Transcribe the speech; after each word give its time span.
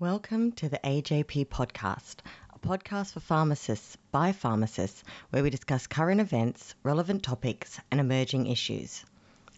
Welcome 0.00 0.52
to 0.52 0.70
the 0.70 0.80
AJP 0.82 1.48
podcast, 1.48 2.20
a 2.54 2.58
podcast 2.58 3.12
for 3.12 3.20
pharmacists 3.20 3.98
by 4.10 4.32
pharmacists, 4.32 5.04
where 5.28 5.42
we 5.42 5.50
discuss 5.50 5.86
current 5.86 6.22
events, 6.22 6.74
relevant 6.82 7.22
topics, 7.22 7.78
and 7.90 8.00
emerging 8.00 8.46
issues. 8.46 9.04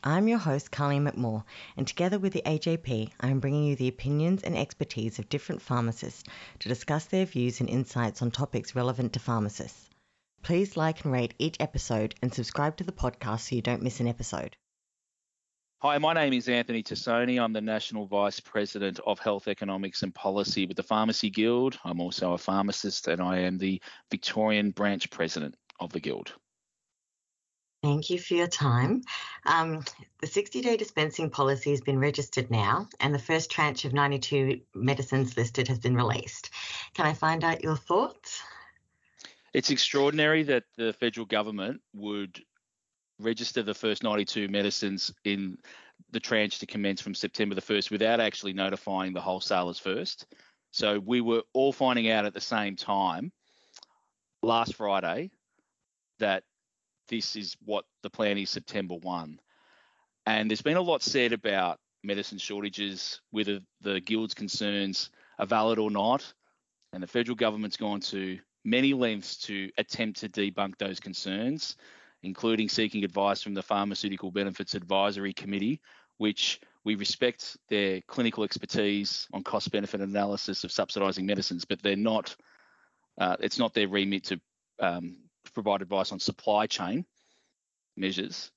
I'm 0.02 0.26
your 0.26 0.38
host, 0.38 0.72
Carly 0.72 0.98
McMaugh, 0.98 1.44
and 1.76 1.86
together 1.86 2.18
with 2.18 2.32
the 2.32 2.42
AJP, 2.44 3.12
I 3.20 3.28
am 3.28 3.38
bringing 3.38 3.62
you 3.62 3.76
the 3.76 3.86
opinions 3.86 4.42
and 4.42 4.58
expertise 4.58 5.20
of 5.20 5.28
different 5.28 5.63
pharmacists 5.63 6.24
to 6.59 6.69
discuss 6.69 7.04
their 7.04 7.24
views 7.24 7.61
and 7.61 7.71
insights 7.71 8.21
on 8.21 8.33
topics 8.33 8.74
relevant 8.74 9.13
to 9.13 9.21
pharmacists. 9.21 9.88
Please 10.43 10.77
like 10.77 11.04
and 11.04 11.13
rate 11.13 11.35
each 11.38 11.56
episode 11.61 12.17
and 12.21 12.35
subscribe 12.35 12.77
to 12.79 12.83
the 12.83 12.90
podcast 12.90 13.43
so 13.43 13.54
you 13.54 13.63
don't 13.63 13.83
miss 13.85 14.01
an 14.01 14.09
episode. 14.09 14.56
Hi, 15.83 15.99
my 15.99 16.12
name 16.12 16.33
is 16.33 16.48
Anthony 16.48 16.84
Tassone. 16.84 17.42
I'm 17.42 17.52
the 17.52 17.60
National 17.60 18.06
Vice 18.06 18.38
President 18.38 19.01
of 19.05 19.19
Health 19.19 19.48
Economics 19.48 20.05
and 20.05 20.14
Policy 20.14 20.64
with 20.64 20.77
the 20.77 20.84
Pharmacy 20.84 21.28
Guild. 21.28 21.77
I'm 21.84 22.00
also 22.00 22.34
a 22.34 22.38
pharmacist 22.38 23.08
and 23.08 23.20
I 23.20 23.38
am 23.38 23.58
the 23.58 23.82
Victorian 24.08 24.70
Branch 24.70 25.10
President 25.10 25.56
of 25.80 25.91
the 25.91 25.98
Guild. 25.98 26.34
Thank 27.82 28.10
you 28.10 28.20
for 28.20 28.34
your 28.34 28.46
time. 28.46 29.02
Um, 29.45 29.82
the 30.20 30.28
60 30.28 30.60
day 30.60 30.77
dispensing 30.77 31.30
policy 31.30 31.70
has 31.70 31.80
been 31.80 31.98
registered 31.98 32.48
now, 32.48 32.86
and 33.00 33.12
the 33.12 33.19
first 33.19 33.50
tranche 33.50 33.84
of 33.84 33.92
92 33.92 34.60
medicines 34.77 35.36
listed 35.36 35.66
has 35.66 35.80
been 35.80 35.96
released. 35.96 36.50
Can 36.94 37.06
I 37.06 37.12
find 37.12 37.42
out 37.42 37.64
your 37.64 37.77
thoughts? 37.77 38.41
It's 39.52 39.70
extraordinary 39.70 40.44
that 40.44 40.62
the 40.77 40.92
federal 40.92 41.27
government 41.27 41.80
would 41.92 42.41
register 43.22 43.62
the 43.62 43.74
first 43.74 44.02
92 44.02 44.48
medicines 44.48 45.12
in 45.24 45.58
the 46.10 46.20
tranche 46.20 46.58
to 46.58 46.66
commence 46.66 47.00
from 47.00 47.14
September 47.14 47.54
the 47.54 47.62
1st 47.62 47.90
without 47.90 48.20
actually 48.20 48.52
notifying 48.52 49.12
the 49.12 49.20
wholesalers 49.20 49.78
first. 49.78 50.26
So 50.70 50.98
we 50.98 51.20
were 51.20 51.42
all 51.52 51.72
finding 51.72 52.10
out 52.10 52.24
at 52.24 52.34
the 52.34 52.40
same 52.40 52.77
time 52.77 53.32
last 54.42 54.74
Friday 54.74 55.30
that 56.19 56.44
this 57.08 57.36
is 57.36 57.56
what 57.64 57.84
the 58.02 58.10
plan 58.10 58.38
is 58.38 58.50
September 58.50 58.94
1. 58.94 59.38
And 60.27 60.50
there's 60.50 60.62
been 60.62 60.77
a 60.77 60.82
lot 60.82 61.02
said 61.02 61.32
about 61.32 61.78
medicine 62.04 62.38
shortages, 62.38 63.20
whether 63.30 63.60
the 63.80 64.00
guild's 64.00 64.34
concerns 64.34 65.10
are 65.38 65.47
valid 65.47 65.78
or 65.78 65.91
not. 65.91 66.32
And 66.92 67.02
the 67.02 67.08
federal 67.08 67.36
government's 67.36 67.77
gone 67.77 68.00
to 68.00 68.38
many 68.64 68.94
lengths 68.94 69.36
to 69.38 69.70
attempt 69.78 70.20
to 70.20 70.28
debunk 70.28 70.78
those 70.78 71.00
concerns 71.00 71.77
including 72.23 72.69
seeking 72.69 73.05
advice 73.05 73.42
from 73.42 73.55
the 73.55 73.62
Pharmaceutical 73.62 74.31
Benefits 74.31 74.75
Advisory 74.75 75.33
Committee, 75.33 75.81
which 76.19 76.61
we 76.84 76.95
respect 76.95 77.56
their 77.69 78.01
clinical 78.03 78.45
expertise 78.45 79.27
on 79.33 79.42
cost 79.42 79.70
benefit 79.70 80.01
analysis 80.01 80.65
of 80.65 80.70
subsidising 80.70 81.25
medicines, 81.25 81.65
but 81.65 81.83
they're 81.83 81.97
not, 81.97 82.34
uh, 83.20 83.37
it's 83.41 83.59
not 83.59 83.75
their 83.75 83.89
remit 83.89 84.25
to 84.25 84.41
um, 84.81 85.17
provide 85.53 85.83
advice 85.83 86.12
on 86.12 86.19
supply 86.19 86.67
chain 86.67 87.05
measures. 87.97 88.50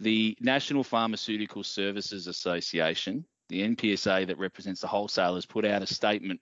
The 0.00 0.36
National 0.40 0.82
Pharmaceutical 0.82 1.62
Services 1.62 2.26
Association, 2.26 3.24
the 3.48 3.62
NPSA 3.62 4.26
that 4.26 4.38
represents 4.38 4.80
the 4.80 4.88
wholesalers, 4.88 5.46
put 5.46 5.64
out 5.64 5.82
a 5.82 5.86
statement 5.86 6.40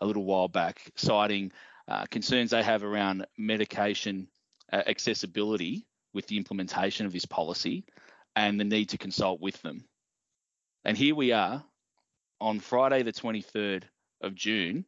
a 0.00 0.06
little 0.06 0.24
while 0.24 0.48
back 0.48 0.80
citing 0.96 1.52
uh, 1.88 2.06
concerns 2.06 2.50
they 2.50 2.62
have 2.62 2.84
around 2.84 3.26
medication 3.36 4.28
uh, 4.72 4.82
accessibility 4.86 5.86
with 6.12 6.26
the 6.26 6.36
implementation 6.36 7.06
of 7.06 7.12
this 7.12 7.26
policy 7.26 7.84
and 8.36 8.58
the 8.58 8.64
need 8.64 8.88
to 8.90 8.98
consult 8.98 9.40
with 9.40 9.60
them. 9.62 9.84
And 10.84 10.96
here 10.96 11.14
we 11.14 11.32
are 11.32 11.64
on 12.40 12.60
Friday, 12.60 13.02
the 13.02 13.12
23rd 13.12 13.84
of 14.22 14.34
June, 14.34 14.84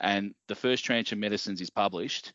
and 0.00 0.34
the 0.48 0.54
first 0.54 0.84
tranche 0.84 1.12
of 1.12 1.18
medicines 1.18 1.60
is 1.60 1.70
published, 1.70 2.32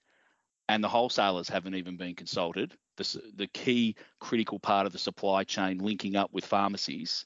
and 0.69 0.83
the 0.83 0.89
wholesalers 0.89 1.49
haven't 1.49 1.75
even 1.75 1.97
been 1.97 2.15
consulted. 2.15 2.73
The, 2.97 3.21
the 3.35 3.47
key 3.47 3.95
critical 4.19 4.59
part 4.59 4.85
of 4.85 4.93
the 4.93 4.99
supply 4.99 5.43
chain 5.43 5.77
linking 5.77 6.15
up 6.15 6.31
with 6.33 6.45
pharmacies 6.45 7.25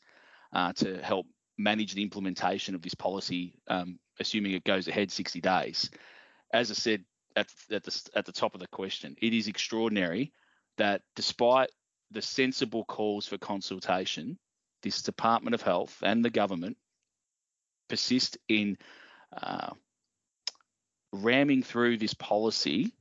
uh, 0.54 0.74
to 0.74 1.02
help 1.02 1.26
manage 1.58 1.94
the 1.94 2.04
implementation 2.04 2.76
of 2.76 2.82
this 2.82 2.96
policy, 2.96 3.54
um, 3.68 4.00
assuming 4.20 4.52
it 4.54 4.64
goes 4.64 4.88
ahead 4.88 5.12
60 5.12 5.42
days. 5.42 5.90
As 6.54 6.70
I 6.70 6.74
said, 6.74 7.04
at, 7.36 7.48
at 7.72 7.84
the 7.84 8.10
at 8.16 8.26
the 8.26 8.32
top 8.32 8.54
of 8.54 8.60
the 8.60 8.68
question. 8.68 9.16
It 9.22 9.34
is 9.34 9.48
extraordinary 9.48 10.34
that 10.78 11.02
despite 11.16 11.70
the 12.12 12.22
sensible 12.22 12.84
calls 12.86 13.28
for 13.28 13.38
consultation, 13.38 14.38
this 14.84 15.02
Department 15.02 15.54
of 15.54 15.62
Health 15.62 15.98
and 16.04 16.24
the 16.24 16.30
government 16.30 16.78
persist 17.88 18.38
in 18.48 18.78
uh, 19.36 19.72
ramming 21.14 21.64
through 21.64 21.98
this 21.98 22.14
policy 22.14 22.94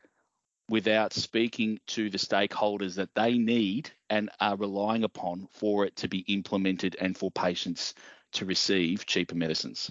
without 0.69 1.13
speaking 1.13 1.81
to 1.89 2.11
the 2.11 2.19
stakeholders 2.19 2.95
that 2.95 3.15
they 3.15 3.37
need 3.37 3.91
and 4.09 4.31
are 4.41 4.57
relying 4.57 5.03
upon 5.03 5.49
for 5.53 5.85
it 5.85 5.97
to 5.97 6.09
be 6.09 6.21
implemented 6.21 6.97
and 7.01 7.17
for 7.17 7.31
patients 7.31 7.95
to 8.33 8.45
receive 8.45 9.05
cheaper 9.05 9.35
medicines. 9.35 9.91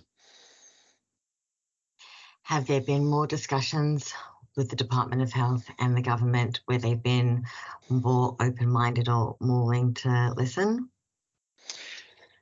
Have 2.50 2.66
there 2.66 2.82
been 2.82 3.06
more 3.06 3.28
discussions 3.28 4.12
with 4.56 4.72
the 4.72 4.76
Department 4.76 5.22
of 5.22 5.32
Health 5.32 5.70
and 5.78 5.96
the 5.96 6.02
government 6.02 6.62
where 6.66 6.80
they've 6.80 7.04
been 7.04 7.46
more 7.90 8.36
open 8.40 8.68
minded 8.68 9.08
or 9.08 9.36
more 9.40 9.68
willing 9.68 9.94
to 9.94 10.34
listen? 10.36 10.90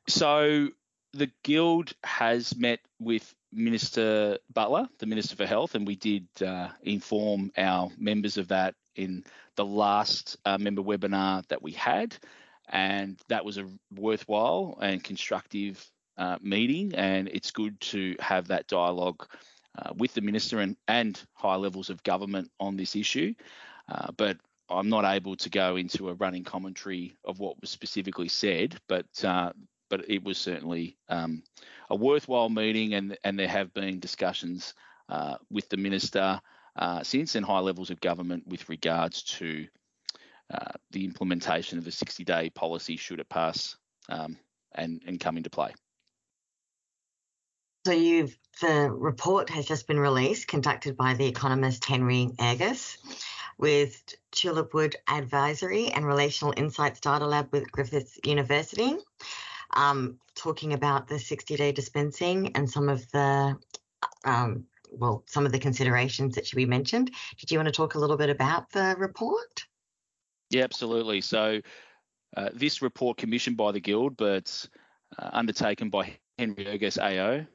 So 0.07 0.69
the 1.12 1.29
Guild 1.44 1.91
has 2.06 2.56
met 2.56 2.79
with 3.01 3.35
Minister 3.51 4.38
Butler, 4.53 4.88
the 5.00 5.07
Minister 5.07 5.35
for 5.35 5.45
Health, 5.45 5.75
and 5.75 5.85
we 5.85 5.97
did 5.97 6.25
uh, 6.41 6.69
inform 6.84 7.51
our 7.57 7.91
members 7.97 8.38
of 8.38 8.47
that 8.47 8.75
in 8.95 9.25
the 9.57 9.66
last 9.66 10.38
uh, 10.45 10.57
member 10.57 10.81
webinar 10.81 11.45
that 11.50 11.62
we 11.62 11.74
had. 11.74 12.16
And 12.69 13.19
that 13.28 13.44
was 13.44 13.57
a 13.57 13.68
worthwhile 13.94 14.78
and 14.81 15.03
constructive 15.03 15.85
uh, 16.18 16.38
meeting, 16.41 16.95
and 16.95 17.28
it's 17.28 17.51
good 17.51 17.78
to 17.81 18.16
have 18.22 18.47
that 18.47 18.68
dialogue 18.68 19.28
uh, 19.77 19.91
with 19.95 20.13
the 20.13 20.21
minister 20.21 20.59
and, 20.59 20.75
and 20.88 21.21
high 21.33 21.55
levels 21.55 21.89
of 21.89 22.03
government 22.03 22.49
on 22.59 22.75
this 22.75 22.95
issue. 22.95 23.33
Uh, 23.89 24.11
but 24.17 24.38
I'm 24.69 24.89
not 24.89 25.05
able 25.05 25.35
to 25.38 25.49
go 25.49 25.75
into 25.77 26.09
a 26.09 26.13
running 26.15 26.43
commentary 26.43 27.15
of 27.23 27.39
what 27.39 27.59
was 27.61 27.69
specifically 27.69 28.27
said, 28.27 28.79
but 28.88 29.05
uh, 29.23 29.53
but 29.89 30.09
it 30.09 30.23
was 30.23 30.38
certainly 30.38 30.97
um, 31.07 31.43
a 31.89 31.95
worthwhile 31.95 32.49
meeting, 32.49 32.93
and 32.93 33.17
and 33.23 33.39
there 33.39 33.47
have 33.47 33.73
been 33.73 33.99
discussions 33.99 34.73
uh, 35.09 35.35
with 35.49 35.69
the 35.69 35.77
minister 35.77 36.41
uh, 36.75 37.01
since 37.03 37.35
and 37.35 37.45
high 37.45 37.59
levels 37.59 37.89
of 37.89 38.01
government 38.01 38.45
with 38.47 38.67
regards 38.67 39.23
to 39.23 39.67
uh, 40.53 40.73
the 40.91 41.05
implementation 41.05 41.77
of 41.77 41.83
the 41.83 41.91
60-day 41.91 42.49
policy 42.51 42.97
should 42.97 43.19
it 43.19 43.29
pass 43.29 43.77
um, 44.09 44.38
and 44.75 45.01
and 45.07 45.19
come 45.19 45.38
into 45.38 45.49
play. 45.49 45.73
So 47.88 47.94
you've 47.94 48.38
the 48.59 48.92
report 48.92 49.50
has 49.52 49.66
just 49.66 49.88
been 49.88 49.98
released, 49.98 50.50
conducted 50.50 50.98
by 50.98 51.14
the 51.14 51.25
economist 51.25 51.86
Henry 51.86 52.28
Ergas, 52.38 52.98
with 53.58 54.14
Tulipwood 54.34 54.96
Advisory 55.08 55.88
and 55.88 56.06
Relational 56.06 56.53
Insights 56.58 57.00
Data 57.00 57.25
Lab 57.25 57.48
with 57.53 57.72
Griffith 57.72 58.20
University, 58.25 58.98
um, 59.74 60.20
talking 60.36 60.74
about 60.74 61.08
the 61.08 61.16
60-day 61.16 61.72
dispensing 61.72 62.58
and 62.58 62.70
some 62.70 62.90
of 62.90 63.09
the 63.12 63.58
um, 64.25 64.66
well, 64.92 65.24
some 65.25 65.46
of 65.46 65.54
the 65.54 65.59
considerations 65.59 66.36
that 66.36 66.46
should 66.46 66.58
be 66.58 66.66
mentioned. 66.66 67.09
Did 67.40 67.52
you 67.52 67.58
want 67.58 67.68
to 67.68 67.72
talk 67.72 67.96
a 67.96 68.00
little 68.00 68.18
bit 68.18 68.30
about 68.30 68.69
the 68.69 68.96
report? 68.98 69.64
Yeah, 70.50 70.66
absolutely. 70.66 71.22
So 71.22 71.62
uh, 72.36 72.50
this 72.54 72.81
report 72.81 73.16
commissioned 73.16 73.56
by 73.56 73.72
the 73.72 73.80
Guild, 73.80 74.18
but 74.18 74.68
uh, 75.18 75.30
undertaken 75.31 75.90
by 75.90 76.18
Henry 76.38 76.66
Ergas 76.66 76.98
AO, 76.98 77.48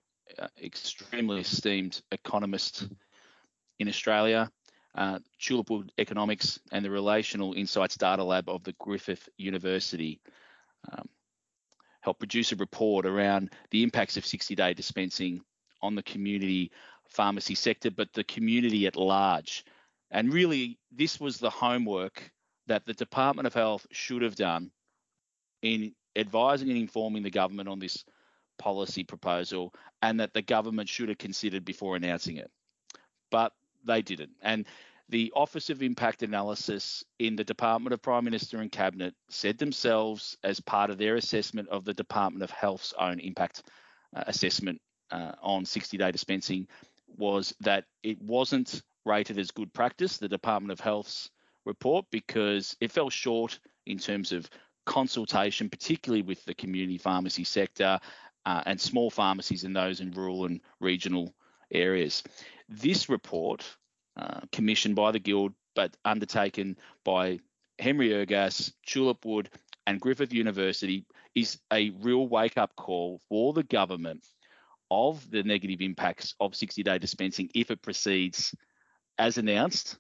extremely 0.63 1.41
esteemed 1.41 2.03
economist 2.11 2.89
in 3.79 3.89
Australia, 3.89 4.51
uh, 4.95 5.19
Tulipwood 5.41 5.91
Economics, 5.99 6.61
and 6.71 6.85
the 6.85 6.91
Relational 6.91 7.55
Insights 7.55 7.97
Data 7.97 8.23
Lab 8.23 8.49
of 8.49 8.63
the 8.65 8.75
Griffith 8.79 9.29
University 9.39 10.21
um, 10.93 11.09
helped 12.01 12.21
produce 12.21 12.53
a 12.53 12.57
report 12.57 13.07
around 13.07 13.51
the 13.71 13.83
impacts 13.83 14.17
of 14.17 14.27
60 14.27 14.55
day 14.55 14.75
dispensing 14.75 15.41
on 15.81 15.95
the 15.95 16.03
community 16.03 16.71
pharmacy 17.09 17.55
sector, 17.55 17.91
but 17.91 18.13
the 18.13 18.25
community 18.25 18.87
at 18.87 18.97
large. 18.97 19.65
And 20.11 20.33
really, 20.33 20.79
this 20.91 21.21
was 21.21 21.39
the 21.39 21.51
homework 21.51 22.31
that 22.67 22.87
the 22.87 22.95
Department 22.95 23.47
of 23.47 23.55
Health 23.55 23.87
should 23.91 24.23
have 24.23 24.37
done 24.37 24.71
in 25.63 25.95
advising 26.17 26.69
and 26.69 26.79
informing 26.79 27.23
the 27.23 27.31
government 27.31 27.69
on 27.69 27.79
this 27.79 28.05
policy 28.63 29.03
proposal 29.03 29.75
and 30.03 30.21
that 30.21 30.33
the 30.33 30.41
government 30.41 30.89
should 30.89 31.09
have 31.09 31.19
considered 31.19 31.65
before 31.65 31.97
announcing 31.97 32.37
it. 32.37 32.49
But 33.29 33.53
they 33.85 34.03
didn't. 34.03 34.31
And 34.41 34.67
the 35.09 35.33
Office 35.35 35.69
of 35.69 35.83
Impact 35.83 36.23
Analysis 36.23 37.05
in 37.19 37.35
the 37.35 37.43
Department 37.43 37.93
of 37.93 38.01
Prime 38.01 38.25
Minister 38.25 38.59
and 38.59 38.71
Cabinet 38.71 39.15
said 39.29 39.59
themselves, 39.59 40.39
as 40.45 40.61
part 40.61 40.91
of 40.91 40.99
their 40.99 41.17
assessment 41.17 41.69
of 41.71 41.85
the 41.85 41.93
Department 41.93 42.45
of 42.45 42.51
Health's 42.51 42.95
own 42.97 43.19
impact 43.19 43.65
uh, 44.15 44.23
assessment 44.29 44.81
uh, 45.11 45.33
on 45.43 45.65
60 45.65 45.97
day 45.97 46.13
dispensing 46.13 46.69
was 47.19 47.53
that 47.61 47.85
it 48.05 48.23
wasn't 48.23 48.81
rated 49.05 49.39
as 49.39 49.51
good 49.51 49.73
practice, 49.75 50.19
the 50.19 50.29
Department 50.29 50.71
of 50.71 50.79
Health's 50.79 51.31
report, 51.65 52.07
because 52.13 52.77
it 52.81 52.93
fell 52.93 53.11
short 53.11 53.59
in 53.87 53.99
terms 53.99 54.31
of 54.31 54.49
consultation, 54.87 55.69
particularly 55.69 56.23
with 56.23 56.45
the 56.45 56.55
community 56.55 56.99
pharmacy 56.99 57.45
sector 57.45 57.99
uh, 58.47 58.63
and 58.67 58.81
small 58.81 59.11
pharmacies 59.11 59.65
and 59.65 59.75
those 59.75 60.01
in 60.01 60.11
rural 60.13 60.47
and 60.47 60.61
regional 60.81 61.35
areas. 61.73 62.23
This 62.69 63.09
report, 63.09 63.65
uh, 64.17 64.41
commissioned 64.51 64.97
by 64.97 65.13
the 65.13 65.19
Guild 65.19 65.53
but 65.75 65.97
undertaken 66.05 66.77
by 67.05 67.39
Henry 67.79 68.11
Ergas, 68.11 68.73
Tulipwood, 68.87 69.47
and 69.87 70.01
Griffith 70.01 70.33
University, 70.33 71.07
is 71.35 71.59
a 71.73 71.91
real 71.91 72.29
wake 72.29 72.59
up 72.59 72.77
call 72.77 73.21
for 73.29 73.53
the 73.53 73.63
government 73.63 74.27
of 74.91 75.29
the 75.31 75.43
negative 75.43 75.81
impacts 75.81 76.35
of 76.39 76.55
60 76.55 76.83
day 76.83 76.99
dispensing 76.99 77.49
if 77.55 77.71
it 77.71 77.81
proceeds 77.81 78.55
as 79.19 79.39
announced 79.39 79.99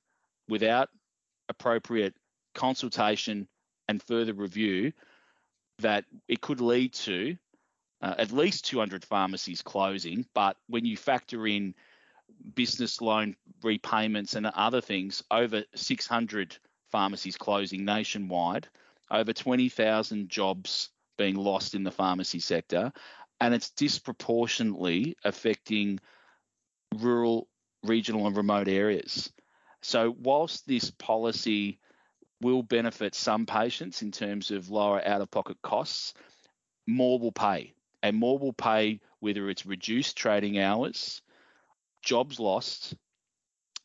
without 0.48 0.90
appropriate 1.48 2.14
consultation 2.54 3.48
and 3.88 4.02
further 4.02 4.34
review 4.34 4.92
that 5.78 6.04
it 6.28 6.40
could 6.42 6.60
lead 6.60 6.92
to 6.92 7.36
uh, 8.02 8.14
at 8.18 8.32
least 8.32 8.66
200 8.66 9.04
pharmacies 9.04 9.62
closing. 9.62 10.26
But 10.34 10.56
when 10.68 10.84
you 10.84 10.96
factor 10.96 11.46
in 11.46 11.74
business 12.54 13.00
loan 13.00 13.36
repayments 13.62 14.34
and 14.34 14.46
other 14.46 14.80
things, 14.80 15.22
over 15.30 15.62
600 15.74 16.56
pharmacies 16.90 17.36
closing 17.36 17.84
nationwide, 17.84 18.68
over 19.10 19.32
20,000 19.32 20.28
jobs 20.28 20.88
being 21.16 21.36
lost 21.36 21.74
in 21.74 21.84
the 21.84 21.90
pharmacy 21.90 22.40
sector, 22.40 22.92
and 23.40 23.54
it's 23.54 23.70
disproportionately 23.70 25.16
affecting 25.24 26.00
rural, 26.96 27.48
regional, 27.84 28.26
and 28.26 28.36
remote 28.36 28.68
areas. 28.68 29.32
So, 29.82 30.14
whilst 30.20 30.66
this 30.66 30.90
policy 30.90 31.80
will 32.40 32.62
benefit 32.62 33.14
some 33.14 33.46
patients 33.46 34.02
in 34.02 34.12
terms 34.12 34.50
of 34.50 34.70
lower 34.70 35.06
out 35.06 35.20
of 35.20 35.30
pocket 35.30 35.58
costs, 35.62 36.14
more 36.86 37.18
will 37.18 37.32
pay. 37.32 37.74
And 38.02 38.16
more 38.16 38.38
will 38.38 38.52
pay 38.52 39.00
whether 39.20 39.48
it's 39.48 39.66
reduced 39.66 40.16
trading 40.16 40.58
hours, 40.58 41.22
jobs 42.02 42.40
lost, 42.40 42.94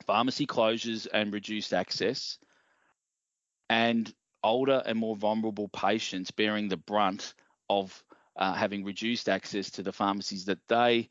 pharmacy 0.06 0.48
closures 0.48 1.08
and 1.14 1.32
reduced 1.34 1.74
access, 1.74 2.40
and 3.70 4.12
older 4.44 4.82
and 4.86 4.98
more 4.98 5.16
vulnerable 5.16 5.68
patients 5.68 6.32
bearing 6.32 6.68
the 6.68 6.78
brunt 6.78 7.34
of 7.70 8.04
uh, 8.36 8.54
having 8.54 8.84
reduced 8.84 9.30
access 9.30 9.70
to 9.72 9.84
the 9.84 9.92
pharmacies 9.92 10.46
that 10.46 10.60
they 10.68 11.10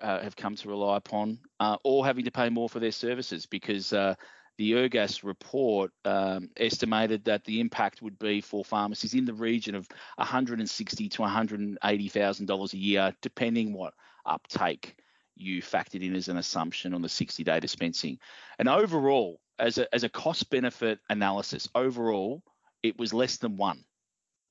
uh, 0.00 0.20
have 0.20 0.36
come 0.36 0.54
to 0.56 0.68
rely 0.68 0.96
upon, 0.96 1.38
uh, 1.60 1.76
or 1.84 2.06
having 2.06 2.24
to 2.24 2.30
pay 2.30 2.48
more 2.48 2.68
for 2.68 2.78
their 2.78 2.92
services 2.92 3.46
because 3.46 3.92
uh, 3.92 4.14
the 4.58 4.72
Ergas 4.72 5.22
report 5.22 5.92
um, 6.04 6.50
estimated 6.56 7.24
that 7.24 7.44
the 7.44 7.60
impact 7.60 8.02
would 8.02 8.18
be 8.18 8.40
for 8.40 8.64
pharmacies 8.64 9.14
in 9.14 9.24
the 9.24 9.32
region 9.32 9.76
of 9.76 9.88
160 10.16 11.08
to 11.08 11.22
180 11.22 12.08
thousand 12.08 12.46
dollars 12.46 12.74
a 12.74 12.78
year, 12.78 13.14
depending 13.22 13.72
what 13.72 13.94
uptake 14.26 14.96
you 15.36 15.62
factored 15.62 16.02
in 16.02 16.14
as 16.16 16.26
an 16.26 16.36
assumption 16.36 16.92
on 16.92 17.00
the 17.00 17.08
60-day 17.08 17.60
dispensing. 17.60 18.18
And 18.58 18.68
overall, 18.68 19.40
as 19.60 19.78
a 19.78 19.92
as 19.94 20.02
a 20.02 20.08
cost 20.08 20.50
benefit 20.50 20.98
analysis, 21.08 21.68
overall 21.76 22.42
it 22.82 22.98
was 22.98 23.14
less 23.14 23.36
than 23.36 23.56
one. 23.56 23.84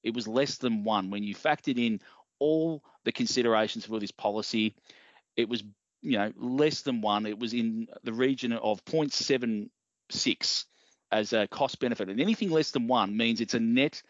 It 0.03 0.13
was 0.13 0.25
less 0.25 0.57
than 0.57 0.85
one 0.85 1.09
when 1.09 1.23
you 1.23 1.35
factored 1.35 1.77
in 1.77 1.99
all 2.39 2.81
the 3.03 3.11
considerations 3.11 3.85
for 3.85 3.99
this 3.99 4.11
policy. 4.11 4.73
It 5.35 5.49
was 5.49 5.63
you 6.01 6.17
know 6.17 6.31
less 6.37 6.81
than 6.81 7.01
one. 7.01 7.25
It 7.25 7.37
was 7.37 7.53
in 7.53 7.87
the 8.05 8.13
region 8.13 8.53
of 8.53 8.85
0.7 8.85 9.69
six 10.09 10.65
as 11.11 11.33
a 11.33 11.47
cost 11.47 11.79
benefit, 11.79 12.09
and 12.09 12.19
anything 12.19 12.51
less 12.51 12.71
than 12.71 12.87
one 12.87 13.15
means 13.15 13.39
it's 13.39 13.53
a 13.53 13.59
net 13.59 14.01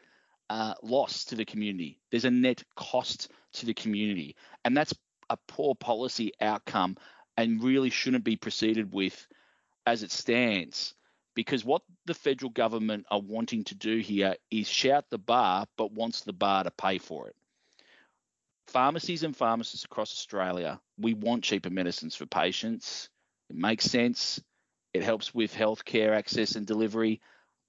uh, 0.50 0.74
loss 0.82 1.26
to 1.26 1.36
the 1.36 1.46
community. 1.46 2.00
There's 2.12 2.26
a 2.26 2.32
net 2.32 2.64
cost 2.76 3.32
to 3.54 3.66
the 3.66 3.74
community, 3.74 4.36
and 4.66 4.76
that's 4.76 4.94
a 5.30 5.38
poor 5.48 5.76
policy 5.76 6.32
outcome, 6.42 6.98
and 7.36 7.64
really 7.64 7.90
shouldn't 7.90 8.24
be 8.24 8.36
proceeded 8.36 8.94
with 8.94 9.28
as 9.86 10.04
it 10.04 10.12
stands. 10.12 10.94
Because 11.36 11.64
what 11.64 11.84
the 12.06 12.16
federal 12.16 12.50
government 12.50 13.06
are 13.12 13.22
wanting 13.22 13.64
to 13.66 13.76
do 13.76 14.00
here 14.00 14.36
is 14.50 14.68
shout 14.68 15.06
the 15.12 15.20
bar, 15.20 15.68
but 15.78 15.92
wants 15.92 16.22
the 16.22 16.34
bar 16.34 16.64
to 16.64 16.72
pay 16.72 16.98
for 16.98 17.28
it. 17.28 17.36
Pharmacies 18.68 19.24
and 19.24 19.38
pharmacists 19.38 19.86
across 19.86 20.12
Australia, 20.12 20.80
we 20.98 21.14
want 21.14 21.44
cheaper 21.44 21.70
medicines 21.70 22.16
for 22.16 22.26
patients. 22.26 23.10
It 23.50 23.56
makes 23.56 23.86
sense. 23.86 24.42
It 24.98 25.04
helps 25.04 25.32
with 25.32 25.54
healthcare 25.54 26.16
access 26.16 26.56
and 26.56 26.66
delivery, 26.66 27.22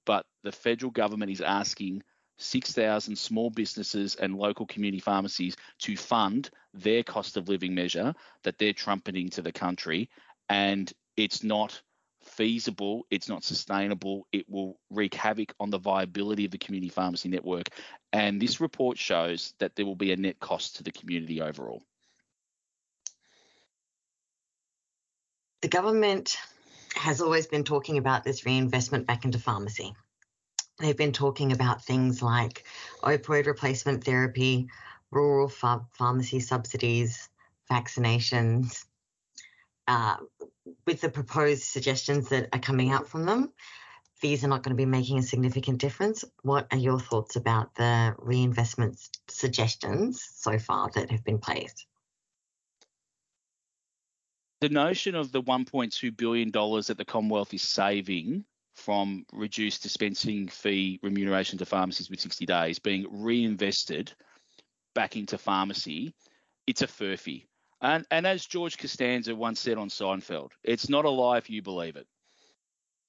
but 0.07 0.25
the 0.45 0.51
federal 0.51 0.91
government 0.91 1.31
is 1.31 1.43
asking 1.43 2.03
6,000 2.39 3.19
small 3.19 3.51
businesses 3.51 4.15
and 4.15 4.35
local 4.35 4.65
community 4.65 4.99
pharmacies 4.99 5.55
to 5.81 5.95
fund 5.95 6.49
their 6.73 7.03
cost 7.03 7.37
of 7.37 7.51
living 7.51 7.75
measure 7.75 8.15
that 8.45 8.57
they're 8.57 8.73
trumpeting 8.73 9.29
to 9.29 9.43
the 9.43 9.53
country. 9.53 10.09
And 10.49 10.91
it's 11.19 11.45
not 11.45 11.83
feasible, 12.23 13.07
it's 13.11 13.29
not 13.29 13.45
sustainable, 13.45 14.27
it 14.33 14.49
will 14.49 14.79
wreak 14.89 15.13
havoc 15.13 15.53
on 15.61 15.69
the 15.69 15.79
viability 15.79 16.47
of 16.47 16.51
the 16.51 16.57
community 16.57 16.89
pharmacy 16.89 17.29
network. 17.29 17.69
And 18.11 18.41
this 18.41 18.59
report 18.59 18.97
shows 18.97 19.53
that 19.59 19.77
there 19.77 19.85
will 19.85 19.97
be 19.97 20.13
a 20.13 20.17
net 20.17 20.41
cost 20.41 20.77
to 20.77 20.83
the 20.83 20.93
community 20.93 21.43
overall. 21.43 21.83
The 25.61 25.69
government 25.69 26.39
has 26.95 27.21
always 27.21 27.47
been 27.47 27.65
talking 27.65 27.99
about 27.99 28.25
this 28.25 28.47
reinvestment 28.47 29.07
back 29.07 29.25
into 29.25 29.39
pharmacy. 29.39 29.95
They've 30.79 30.97
been 30.97 31.13
talking 31.13 31.53
about 31.53 31.85
things 31.85 32.23
like 32.23 32.65
opioid 33.03 33.47
replacement 33.47 34.05
therapy, 34.05 34.69
rural 35.11 35.49
ph- 35.49 35.83
pharmacy 35.93 36.41
subsidies, 36.41 37.29
vaccinations. 37.71 38.85
Uh, 39.89 40.17
with 40.87 41.01
the 41.01 41.09
proposed 41.09 41.65
suggestions 41.65 42.29
that 42.29 42.49
are 42.53 42.61
coming 42.61 42.93
out 42.93 43.09
from 43.09 43.25
them, 43.25 43.53
these 44.21 44.45
are 44.45 44.49
not 44.49 44.63
going 44.63 44.77
to 44.77 44.81
be 44.81 44.87
making 44.87 45.19
a 45.19 45.23
significant 45.23 45.79
difference. 45.79 46.25
What 46.43 46.69
are 46.71 46.79
your 46.79 47.01
thoughts 47.01 47.35
about 47.35 47.75
the 47.75 48.15
reinvestment 48.19 49.01
suggestions 49.29 50.23
so 50.35 50.59
far 50.59 50.91
that 50.95 51.11
have 51.11 51.25
been 51.25 51.39
placed? 51.39 51.88
The 54.61 54.69
notion 54.69 55.15
of 55.15 55.33
the 55.33 55.43
1.2 55.43 56.17
billion 56.17 56.51
dollars 56.51 56.89
that 56.89 56.99
the 56.99 57.05
Commonwealth 57.05 57.55
is 57.55 57.63
saving 57.63 58.45
from 58.75 59.25
reduced 59.33 59.83
dispensing 59.83 60.49
fee 60.49 61.01
remuneration 61.03 61.59
to 61.59 61.67
pharmacies 61.67 62.11
with 62.11 62.21
60 62.21 62.47
days 62.47 62.79
being 62.79 63.07
reinvested 63.11 64.13
back 64.95 65.17
into 65.17 65.39
pharmacy, 65.39 66.15
it's 66.67 66.83
a 66.83 66.87
furphy. 66.87 67.47
And, 67.81 68.05
and 68.11 68.27
as 68.27 68.47
George 68.47 68.79
Costanza 68.79 69.35
once 69.35 69.61
said 69.61 69.79
on 69.79 69.89
Seinfeld, 69.89 70.51
it's 70.65 70.89
not 70.89 71.05
a 71.05 71.11
lie 71.11 71.39
if 71.39 71.51
you 71.51 71.63
believe 71.63 71.97
it. 71.97 72.07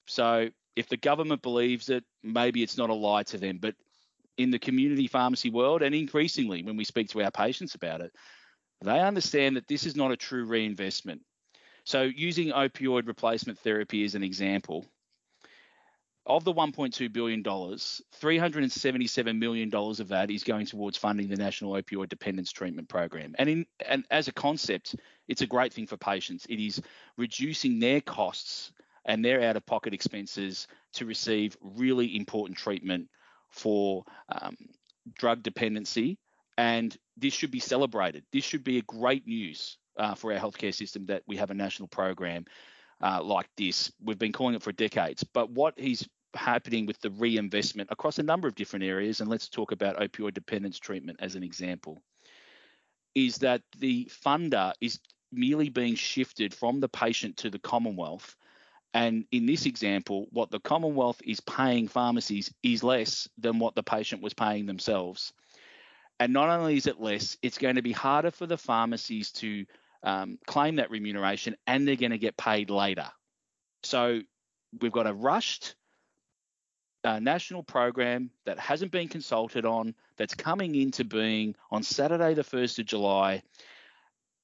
So 0.06 0.48
if 0.76 0.88
the 0.88 0.96
government 0.96 1.42
believes 1.42 1.88
it, 1.88 2.04
maybe 2.22 2.62
it's 2.62 2.78
not 2.78 2.90
a 2.90 2.94
lie 2.94 3.24
to 3.24 3.38
them. 3.38 3.58
But 3.60 3.74
in 4.38 4.50
the 4.50 4.58
community 4.58 5.08
pharmacy 5.08 5.50
world, 5.50 5.82
and 5.82 5.94
increasingly 5.94 6.62
when 6.62 6.76
we 6.76 6.84
speak 6.84 7.08
to 7.10 7.22
our 7.22 7.30
patients 7.30 7.74
about 7.74 8.00
it, 8.00 8.12
they 8.82 9.00
understand 9.00 9.56
that 9.56 9.66
this 9.66 9.84
is 9.84 9.96
not 9.96 10.12
a 10.12 10.16
true 10.16 10.44
reinvestment. 10.44 11.22
So, 11.84 12.02
using 12.02 12.48
opioid 12.48 13.06
replacement 13.06 13.58
therapy 13.58 14.04
as 14.04 14.14
an 14.14 14.22
example, 14.22 14.86
of 16.26 16.44
the 16.44 16.52
$1.2 16.52 17.12
billion, 17.12 17.42
$377 17.42 19.38
million 19.38 19.74
of 19.74 20.08
that 20.08 20.30
is 20.30 20.44
going 20.44 20.66
towards 20.66 20.96
funding 20.96 21.28
the 21.28 21.36
National 21.36 21.72
Opioid 21.72 22.08
Dependence 22.08 22.52
Treatment 22.52 22.88
Program. 22.88 23.34
And, 23.38 23.48
in, 23.48 23.66
and 23.86 24.04
as 24.10 24.28
a 24.28 24.32
concept, 24.32 24.94
it's 25.28 25.40
a 25.40 25.46
great 25.46 25.72
thing 25.72 25.86
for 25.86 25.96
patients. 25.96 26.46
It 26.48 26.60
is 26.60 26.80
reducing 27.16 27.80
their 27.80 28.00
costs 28.00 28.72
and 29.06 29.24
their 29.24 29.42
out 29.42 29.56
of 29.56 29.64
pocket 29.66 29.94
expenses 29.94 30.68
to 30.92 31.06
receive 31.06 31.56
really 31.62 32.16
important 32.16 32.58
treatment 32.58 33.08
for 33.48 34.04
um, 34.28 34.56
drug 35.18 35.42
dependency. 35.42 36.18
And 36.58 36.96
this 37.16 37.32
should 37.32 37.50
be 37.50 37.60
celebrated. 37.60 38.24
This 38.32 38.44
should 38.44 38.62
be 38.62 38.78
a 38.78 38.82
great 38.82 39.26
news 39.26 39.78
uh, 40.00 40.14
for 40.14 40.32
our 40.32 40.38
healthcare 40.38 40.74
system 40.74 41.06
that 41.06 41.22
we 41.26 41.36
have 41.36 41.50
a 41.50 41.54
national 41.54 41.88
program 41.88 42.46
uh, 43.02 43.22
like 43.22 43.48
this. 43.56 43.92
We've 44.02 44.18
been 44.18 44.32
calling 44.32 44.54
it 44.54 44.62
for 44.62 44.72
decades. 44.72 45.22
But 45.22 45.50
what 45.50 45.74
is 45.78 46.08
happening 46.34 46.86
with 46.86 47.00
the 47.00 47.10
reinvestment 47.10 47.90
across 47.92 48.18
a 48.18 48.22
number 48.22 48.48
of 48.48 48.54
different 48.54 48.84
areas, 48.84 49.20
and 49.20 49.28
let's 49.28 49.48
talk 49.48 49.72
about 49.72 49.98
opioid 49.98 50.34
dependence 50.34 50.78
treatment 50.78 51.20
as 51.20 51.34
an 51.34 51.42
example, 51.42 52.02
is 53.14 53.38
that 53.38 53.62
the 53.78 54.10
funder 54.24 54.72
is 54.80 54.98
merely 55.32 55.68
being 55.68 55.94
shifted 55.94 56.54
from 56.54 56.80
the 56.80 56.88
patient 56.88 57.36
to 57.38 57.50
the 57.50 57.58
Commonwealth. 57.58 58.36
And 58.92 59.24
in 59.30 59.46
this 59.46 59.66
example, 59.66 60.26
what 60.30 60.50
the 60.50 60.60
Commonwealth 60.60 61.20
is 61.24 61.40
paying 61.40 61.88
pharmacies 61.88 62.52
is 62.62 62.82
less 62.82 63.28
than 63.38 63.58
what 63.58 63.74
the 63.74 63.82
patient 63.82 64.22
was 64.22 64.34
paying 64.34 64.66
themselves. 64.66 65.32
And 66.18 66.32
not 66.32 66.50
only 66.50 66.76
is 66.76 66.86
it 66.86 67.00
less, 67.00 67.38
it's 67.42 67.58
going 67.58 67.76
to 67.76 67.82
be 67.82 67.92
harder 67.92 68.30
for 68.30 68.46
the 68.46 68.58
pharmacies 68.58 69.30
to 69.32 69.64
um, 70.02 70.38
claim 70.46 70.76
that 70.76 70.90
remuneration 70.90 71.56
and 71.66 71.86
they're 71.86 71.96
going 71.96 72.10
to 72.12 72.18
get 72.18 72.36
paid 72.36 72.70
later. 72.70 73.08
So 73.82 74.20
we've 74.80 74.92
got 74.92 75.06
a 75.06 75.14
rushed 75.14 75.74
uh, 77.04 77.18
national 77.18 77.62
program 77.62 78.30
that 78.46 78.58
hasn't 78.58 78.92
been 78.92 79.08
consulted 79.08 79.64
on, 79.64 79.94
that's 80.16 80.34
coming 80.34 80.74
into 80.74 81.04
being 81.04 81.54
on 81.70 81.82
Saturday, 81.82 82.34
the 82.34 82.42
1st 82.42 82.80
of 82.80 82.86
July. 82.86 83.42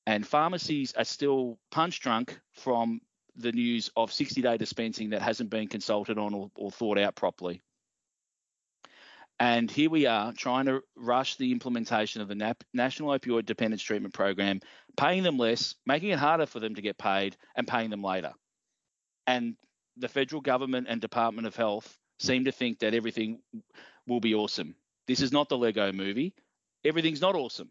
And 0.07 0.27
pharmacies 0.27 0.95
are 0.95 1.05
still 1.05 1.59
punch 1.71 2.01
drunk 2.01 2.39
from 2.53 3.01
the 3.37 3.53
news 3.53 3.91
of 3.97 4.13
60 4.13 4.41
day 4.41 4.57
dispensing 4.57 5.11
that 5.11 5.21
hasn't 5.21 5.51
been 5.51 5.69
consulted 5.69 6.17
on 6.17 6.33
or, 6.33 6.51
or 6.57 6.71
thought 6.71 6.99
out 6.99 7.15
properly. 7.15 7.63
And 9.39 9.71
here 9.71 9.91
we 9.91 10.07
are 10.07 10.33
trying 10.33 10.65
to 10.67 10.81
rush 10.97 11.37
the 11.37 11.53
implementation 11.53 12.23
of 12.23 12.29
the 12.29 12.35
NAP, 12.35 12.65
National 12.73 13.11
Opioid 13.11 13.45
Dependence 13.45 13.83
Treatment 13.83 14.15
Program, 14.15 14.61
paying 14.97 15.23
them 15.23 15.37
less, 15.37 15.75
making 15.85 16.09
it 16.11 16.19
harder 16.19 16.47
for 16.47 16.59
them 16.59 16.75
to 16.75 16.83
get 16.83 16.97
paid, 16.97 17.37
and 17.55 17.69
paying 17.69 17.91
them 17.91 18.03
later. 18.03 18.33
And 19.27 19.57
the 19.99 20.09
federal 20.09 20.41
government 20.41 20.87
and 20.89 21.01
Department 21.01 21.47
of 21.47 21.55
Health 21.55 21.99
seem 22.19 22.47
to 22.47 22.53
think 22.53 22.79
that 22.79 22.95
everything 22.95 23.41
will 24.07 24.21
be 24.21 24.35
awesome. 24.35 24.75
This 25.07 25.21
is 25.21 25.33
not 25.33 25.51
the 25.51 25.59
Lego 25.59 25.93
movie. 25.93 26.35
Everything's 26.85 27.21
not 27.21 27.35
awesome. 27.35 27.71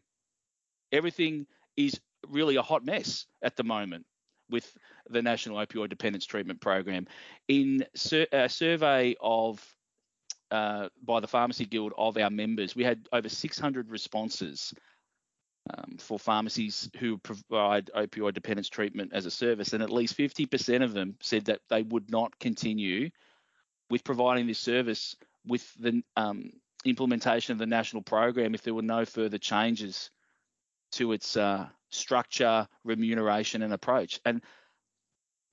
Everything 0.91 1.47
is 1.75 1.99
really 2.27 2.57
a 2.57 2.61
hot 2.61 2.85
mess 2.85 3.25
at 3.41 3.55
the 3.55 3.63
moment 3.63 4.05
with 4.51 4.71
the 5.09 5.21
National 5.23 5.57
Opioid 5.57 5.89
Dependence 5.89 6.25
Treatment 6.25 6.61
Program. 6.61 7.07
In 7.47 7.85
a 8.31 8.49
survey 8.49 9.15
of 9.19 9.74
uh, 10.55 10.89
by 11.03 11.19
the 11.19 11.27
Pharmacy 11.27 11.65
Guild 11.65 11.93
of 11.97 12.17
our 12.17 12.29
members, 12.29 12.75
we 12.75 12.83
had 12.83 13.07
over 13.11 13.27
600 13.27 13.89
responses 13.91 14.73
um, 15.73 15.97
for 15.99 16.17
pharmacies 16.17 16.89
who 16.97 17.17
provide 17.17 17.89
opioid 17.95 18.33
dependence 18.33 18.69
treatment 18.69 19.11
as 19.13 19.25
a 19.25 19.31
service, 19.31 19.73
and 19.73 19.83
at 19.83 19.89
least 19.89 20.17
50% 20.17 20.81
of 20.81 20.93
them 20.93 21.17
said 21.21 21.45
that 21.45 21.59
they 21.69 21.83
would 21.83 22.09
not 22.09 22.39
continue 22.39 23.09
with 23.89 24.03
providing 24.03 24.47
this 24.47 24.59
service 24.59 25.15
with 25.45 25.69
the 25.79 26.01
um, 26.15 26.51
implementation 26.85 27.51
of 27.51 27.57
the 27.57 27.65
national 27.65 28.01
program 28.01 28.55
if 28.55 28.61
there 28.61 28.73
were 28.73 28.81
no 28.81 29.03
further 29.03 29.37
changes 29.37 30.09
to 30.93 31.11
its 31.11 31.35
uh, 31.35 31.67
structure, 31.89 32.67
remuneration, 32.85 33.61
and 33.61 33.73
approach. 33.73 34.19
And 34.25 34.41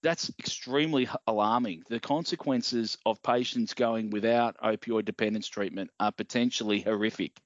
that's 0.02 0.30
extremely 0.38 1.09
alarming. 1.26 1.85
The 1.88 2.00
consequences 2.00 2.99
of 3.06 3.23
patients 3.23 3.75
going 3.75 4.11
without 4.11 4.56
opioid 4.59 5.04
dependence 5.04 5.49
treatment 5.49 5.90
are 6.00 6.12
potentially 6.12 6.80
horrific. 6.80 7.40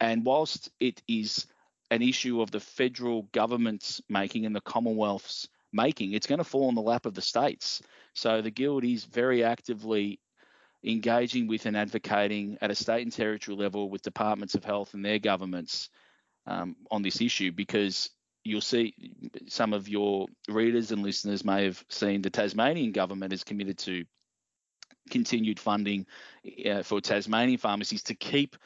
And 0.00 0.24
whilst 0.24 0.70
it 0.80 1.02
is 1.06 1.46
an 1.90 2.02
issue 2.02 2.40
of 2.40 2.50
the 2.50 2.60
federal 2.60 3.22
government's 3.32 4.00
making 4.08 4.46
and 4.46 4.56
the 4.56 4.60
Commonwealth's 4.60 5.48
making, 5.72 6.12
it's 6.12 6.26
going 6.26 6.38
to 6.38 6.44
fall 6.44 6.68
on 6.68 6.74
the 6.74 6.82
lap 6.82 7.06
of 7.06 7.14
the 7.14 7.22
states. 7.22 7.82
So 8.14 8.40
the 8.40 8.50
Guild 8.50 8.84
is 8.84 9.04
very 9.04 9.44
actively 9.44 10.20
engaging 10.82 11.46
with 11.46 11.66
and 11.66 11.76
advocating 11.76 12.58
at 12.60 12.70
a 12.70 12.74
state 12.74 13.02
and 13.02 13.12
territory 13.12 13.56
level 13.56 13.90
with 13.90 14.02
departments 14.02 14.54
of 14.54 14.64
health 14.64 14.94
and 14.94 15.04
their 15.04 15.18
governments 15.18 15.90
um, 16.46 16.76
on 16.90 17.02
this 17.02 17.20
issue 17.20 17.52
because 17.52 18.10
you'll 18.44 18.60
see 18.60 18.94
some 19.48 19.72
of 19.72 19.88
your 19.88 20.26
readers 20.48 20.92
and 20.92 21.02
listeners 21.02 21.44
may 21.44 21.64
have 21.64 21.82
seen 21.88 22.22
the 22.22 22.30
Tasmanian 22.30 22.92
government 22.92 23.32
is 23.32 23.42
committed 23.42 23.78
to 23.78 24.04
continued 25.10 25.58
funding 25.58 26.06
uh, 26.66 26.82
for 26.82 27.00
Tasmanian 27.00 27.58
pharmacies 27.58 28.02
to 28.04 28.14
keep 28.14 28.56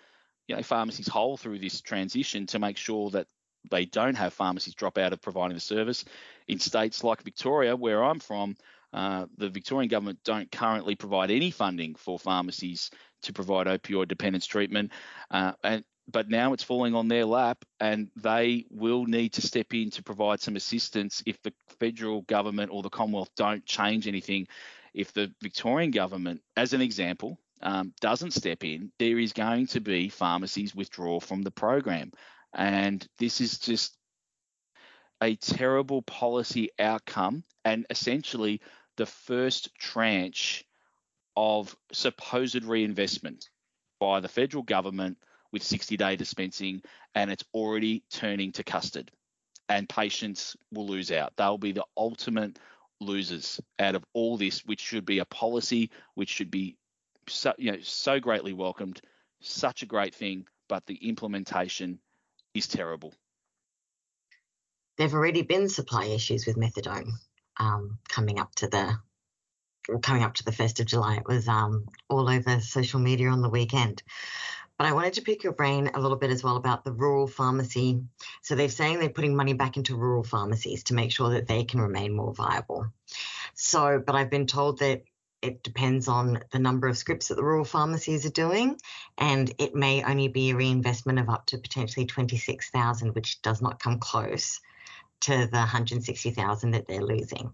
you 0.48 0.56
know 0.56 0.62
pharmacies 0.62 1.08
whole 1.08 1.36
through 1.36 1.58
this 1.58 1.80
transition 1.80 2.46
to 2.46 2.58
make 2.58 2.76
sure 2.76 3.10
that 3.10 3.26
they 3.70 3.84
don't 3.84 4.14
have 4.14 4.32
pharmacies 4.32 4.74
drop 4.74 4.98
out 4.98 5.12
of 5.12 5.20
providing 5.20 5.54
the 5.54 5.60
service. 5.60 6.04
In 6.46 6.58
states 6.58 7.04
like 7.04 7.22
Victoria, 7.22 7.76
where 7.76 8.02
I'm 8.02 8.20
from, 8.20 8.56
uh, 8.92 9.26
the 9.36 9.50
Victorian 9.50 9.88
government 9.88 10.20
don't 10.24 10.50
currently 10.50 10.94
provide 10.94 11.30
any 11.30 11.50
funding 11.50 11.94
for 11.94 12.18
pharmacies 12.18 12.90
to 13.22 13.32
provide 13.32 13.66
opioid 13.66 14.08
dependence 14.08 14.46
treatment, 14.46 14.92
uh, 15.30 15.52
and 15.62 15.84
but 16.10 16.30
now 16.30 16.52
it's 16.52 16.62
falling 16.62 16.94
on 16.94 17.08
their 17.08 17.26
lap, 17.26 17.64
and 17.80 18.10
they 18.16 18.64
will 18.70 19.04
need 19.04 19.34
to 19.34 19.42
step 19.42 19.74
in 19.74 19.90
to 19.90 20.02
provide 20.02 20.40
some 20.40 20.56
assistance 20.56 21.22
if 21.26 21.40
the 21.42 21.52
federal 21.78 22.22
government 22.22 22.70
or 22.72 22.82
the 22.82 22.90
Commonwealth 22.90 23.30
don't 23.36 23.64
change 23.66 24.08
anything. 24.08 24.48
If 24.94 25.12
the 25.12 25.32
Victorian 25.42 25.90
government, 25.90 26.40
as 26.56 26.72
an 26.72 26.80
example, 26.80 27.38
um, 27.60 27.92
doesn't 28.00 28.32
step 28.32 28.64
in, 28.64 28.90
there 28.98 29.18
is 29.18 29.32
going 29.32 29.66
to 29.68 29.80
be 29.80 30.08
pharmacies 30.08 30.74
withdraw 30.74 31.20
from 31.20 31.42
the 31.42 31.50
program, 31.50 32.12
and 32.54 33.06
this 33.18 33.40
is 33.40 33.58
just 33.58 33.94
a 35.20 35.36
terrible 35.36 36.00
policy 36.02 36.70
outcome 36.78 37.42
and 37.64 37.84
essentially 37.90 38.60
the 38.96 39.06
first 39.06 39.74
tranche 39.74 40.64
of 41.36 41.76
supposed 41.92 42.64
reinvestment 42.64 43.48
by 44.00 44.20
the 44.20 44.28
federal 44.28 44.62
government 44.62 45.18
with 45.52 45.62
60 45.62 45.96
day 45.96 46.16
dispensing, 46.16 46.82
and 47.14 47.30
it's 47.30 47.44
already 47.54 48.02
turning 48.10 48.52
to 48.52 48.64
custard. 48.64 49.10
And 49.68 49.88
patients 49.88 50.56
will 50.72 50.86
lose 50.86 51.12
out. 51.12 51.32
They'll 51.36 51.58
be 51.58 51.72
the 51.72 51.84
ultimate 51.96 52.58
losers 53.00 53.60
out 53.78 53.94
of 53.94 54.04
all 54.12 54.36
this, 54.36 54.64
which 54.64 54.80
should 54.80 55.04
be 55.04 55.18
a 55.18 55.24
policy 55.24 55.90
which 56.14 56.30
should 56.30 56.50
be 56.50 56.76
so, 57.28 57.52
you 57.58 57.72
know, 57.72 57.78
so 57.82 58.18
greatly 58.18 58.52
welcomed, 58.52 59.00
such 59.40 59.82
a 59.82 59.86
great 59.86 60.14
thing, 60.14 60.46
but 60.68 60.86
the 60.86 61.08
implementation 61.08 61.98
is 62.54 62.66
terrible. 62.66 63.14
There've 64.96 65.14
already 65.14 65.42
been 65.42 65.68
supply 65.68 66.06
issues 66.06 66.46
with 66.46 66.56
methadone 66.56 67.10
um, 67.58 67.98
coming 68.08 68.38
up 68.38 68.54
to 68.56 68.68
the 68.68 68.98
coming 70.02 70.22
up 70.22 70.34
to 70.34 70.44
the 70.44 70.52
first 70.52 70.80
of 70.80 70.86
July. 70.86 71.16
It 71.16 71.26
was 71.26 71.48
um, 71.48 71.86
all 72.10 72.28
over 72.28 72.60
social 72.60 73.00
media 73.00 73.30
on 73.30 73.40
the 73.40 73.48
weekend. 73.48 74.02
But 74.78 74.86
I 74.86 74.92
wanted 74.92 75.14
to 75.14 75.22
pick 75.22 75.42
your 75.42 75.52
brain 75.52 75.90
a 75.92 76.00
little 76.00 76.16
bit 76.16 76.30
as 76.30 76.44
well 76.44 76.56
about 76.56 76.84
the 76.84 76.92
rural 76.92 77.26
pharmacy. 77.26 78.00
So 78.42 78.54
they're 78.54 78.68
saying 78.68 79.00
they're 79.00 79.08
putting 79.08 79.34
money 79.34 79.52
back 79.52 79.76
into 79.76 79.96
rural 79.96 80.22
pharmacies 80.22 80.84
to 80.84 80.94
make 80.94 81.10
sure 81.10 81.30
that 81.30 81.48
they 81.48 81.64
can 81.64 81.80
remain 81.80 82.14
more 82.14 82.32
viable. 82.32 82.86
So, 83.54 84.00
but 84.04 84.14
I've 84.14 84.30
been 84.30 84.46
told 84.46 84.78
that 84.78 85.02
it 85.42 85.62
depends 85.64 86.06
on 86.06 86.40
the 86.52 86.58
number 86.60 86.86
of 86.86 86.96
scripts 86.96 87.28
that 87.28 87.34
the 87.34 87.44
rural 87.44 87.64
pharmacies 87.64 88.24
are 88.24 88.30
doing, 88.30 88.78
and 89.18 89.52
it 89.58 89.74
may 89.74 90.02
only 90.04 90.28
be 90.28 90.50
a 90.50 90.56
reinvestment 90.56 91.18
of 91.18 91.28
up 91.28 91.46
to 91.46 91.58
potentially 91.58 92.06
26,000, 92.06 93.14
which 93.14 93.42
does 93.42 93.60
not 93.60 93.80
come 93.80 93.98
close 93.98 94.60
to 95.20 95.46
the 95.46 95.58
160,000 95.58 96.70
that 96.70 96.86
they're 96.86 97.02
losing. 97.02 97.52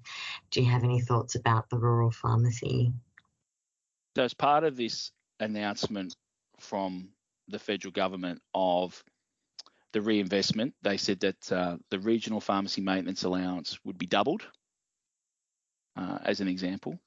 Do 0.50 0.62
you 0.62 0.71
have 0.71 0.85
any 0.85 1.00
thoughts 1.00 1.35
about 1.35 1.71
the 1.71 1.78
rural 1.78 2.11
pharmacy? 2.11 2.93
So, 4.16 4.25
as 4.25 4.35
part 4.35 4.64
of 4.64 4.76
this 4.76 5.11
announcement 5.40 6.14
from 6.61 7.09
the 7.48 7.58
federal 7.58 7.92
government 7.92 8.40
of 8.54 9.02
the 9.92 10.00
reinvestment, 10.00 10.74
they 10.82 10.96
said 10.96 11.20
that 11.20 11.52
uh, 11.52 11.76
the 11.90 12.00
regional 12.00 12.40
pharmacy 12.40 12.80
maintenance 12.80 13.24
allowance 13.24 13.78
would 13.84 13.96
be 13.96 14.06
doubled, 14.06 14.42
uh, 15.96 16.18
as 16.24 16.40
an 16.40 16.48
example, 16.48 16.98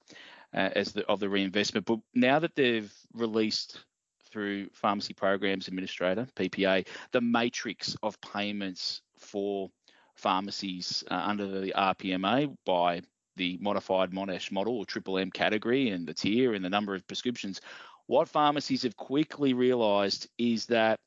uh, 0.54 0.70
as 0.76 0.94
the, 0.94 1.06
of 1.08 1.20
the 1.20 1.30
reinvestment. 1.30 1.86
But 1.86 2.00
now 2.14 2.40
that 2.40 2.56
they've 2.56 2.92
released 3.14 3.84
through 4.32 4.70
Pharmacy 4.74 5.14
Programs 5.14 5.68
Administrator 5.68 6.28
(PPA) 6.36 6.88
the 7.12 7.22
matrix 7.22 7.96
of 8.04 8.20
payments 8.22 9.02
for 9.18 9.70
pharmacies 10.16 11.04
uh, 11.12 11.16
under 11.16 11.60
the 11.60 11.74
RPMA 11.76 12.56
by 12.66 13.02
the 13.36 13.58
modified 13.62 14.12
Monash 14.12 14.52
model 14.52 14.78
or 14.78 14.86
Triple 14.86 15.20
M 15.20 15.32
category 15.32 15.90
and 15.90 16.08
the 16.08 16.14
tier 16.14 16.54
and 16.54 16.66
the 16.66 16.70
number 16.70 16.96
of 16.96 17.08
prescriptions, 17.08 17.62
what 18.08 18.30
pharmacies 18.30 18.84
have 18.84 18.96
quickly 18.96 19.54
realised 19.54 20.28
is 20.38 20.66
that 20.68 21.00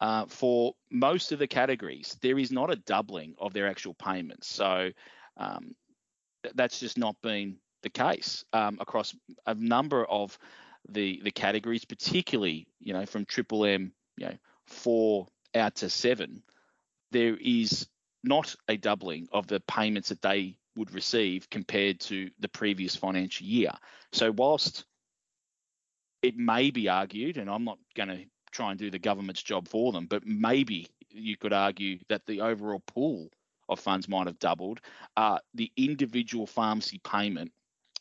uh, 0.00 0.26
for 0.26 0.74
most 0.90 1.32
of 1.32 1.38
the 1.38 1.46
categories, 1.46 2.16
there 2.22 2.38
is 2.38 2.52
not 2.52 2.70
a 2.70 2.76
doubling 2.76 3.34
of 3.38 3.52
their 3.52 3.66
actual 3.66 3.94
payments. 3.94 4.46
So 4.46 4.90
um, 5.36 5.74
th- 6.42 6.54
that's 6.54 6.80
just 6.80 6.98
not 6.98 7.16
been 7.22 7.56
the 7.82 7.90
case 7.90 8.44
um, 8.52 8.78
across 8.80 9.14
a 9.46 9.54
number 9.54 10.04
of 10.04 10.38
the 10.88 11.20
the 11.24 11.30
categories, 11.30 11.84
particularly 11.84 12.66
you 12.80 12.92
know 12.92 13.06
from 13.06 13.24
Triple 13.24 13.64
M, 13.64 13.92
you 14.16 14.26
know 14.26 14.36
four 14.66 15.26
out 15.54 15.76
to 15.76 15.90
seven. 15.90 16.42
There 17.10 17.36
is 17.40 17.88
not 18.22 18.54
a 18.68 18.76
doubling 18.76 19.28
of 19.32 19.46
the 19.46 19.60
payments 19.60 20.10
that 20.10 20.22
they 20.22 20.58
would 20.76 20.92
receive 20.92 21.48
compared 21.48 22.00
to 22.00 22.30
the 22.38 22.48
previous 22.48 22.94
financial 22.94 23.46
year. 23.46 23.72
So, 24.12 24.30
whilst 24.30 24.84
it 26.26 26.36
may 26.36 26.70
be 26.70 26.88
argued, 26.88 27.36
and 27.36 27.48
I'm 27.48 27.64
not 27.64 27.78
going 27.94 28.08
to 28.08 28.24
try 28.50 28.70
and 28.70 28.78
do 28.78 28.90
the 28.90 28.98
government's 28.98 29.42
job 29.42 29.68
for 29.68 29.92
them, 29.92 30.06
but 30.06 30.26
maybe 30.26 30.88
you 31.10 31.36
could 31.36 31.52
argue 31.52 31.98
that 32.08 32.26
the 32.26 32.40
overall 32.40 32.82
pool 32.86 33.30
of 33.68 33.78
funds 33.78 34.08
might 34.08 34.26
have 34.26 34.38
doubled. 34.40 34.80
Uh, 35.16 35.38
the 35.54 35.70
individual 35.76 36.46
pharmacy 36.46 37.00
payment 37.04 37.52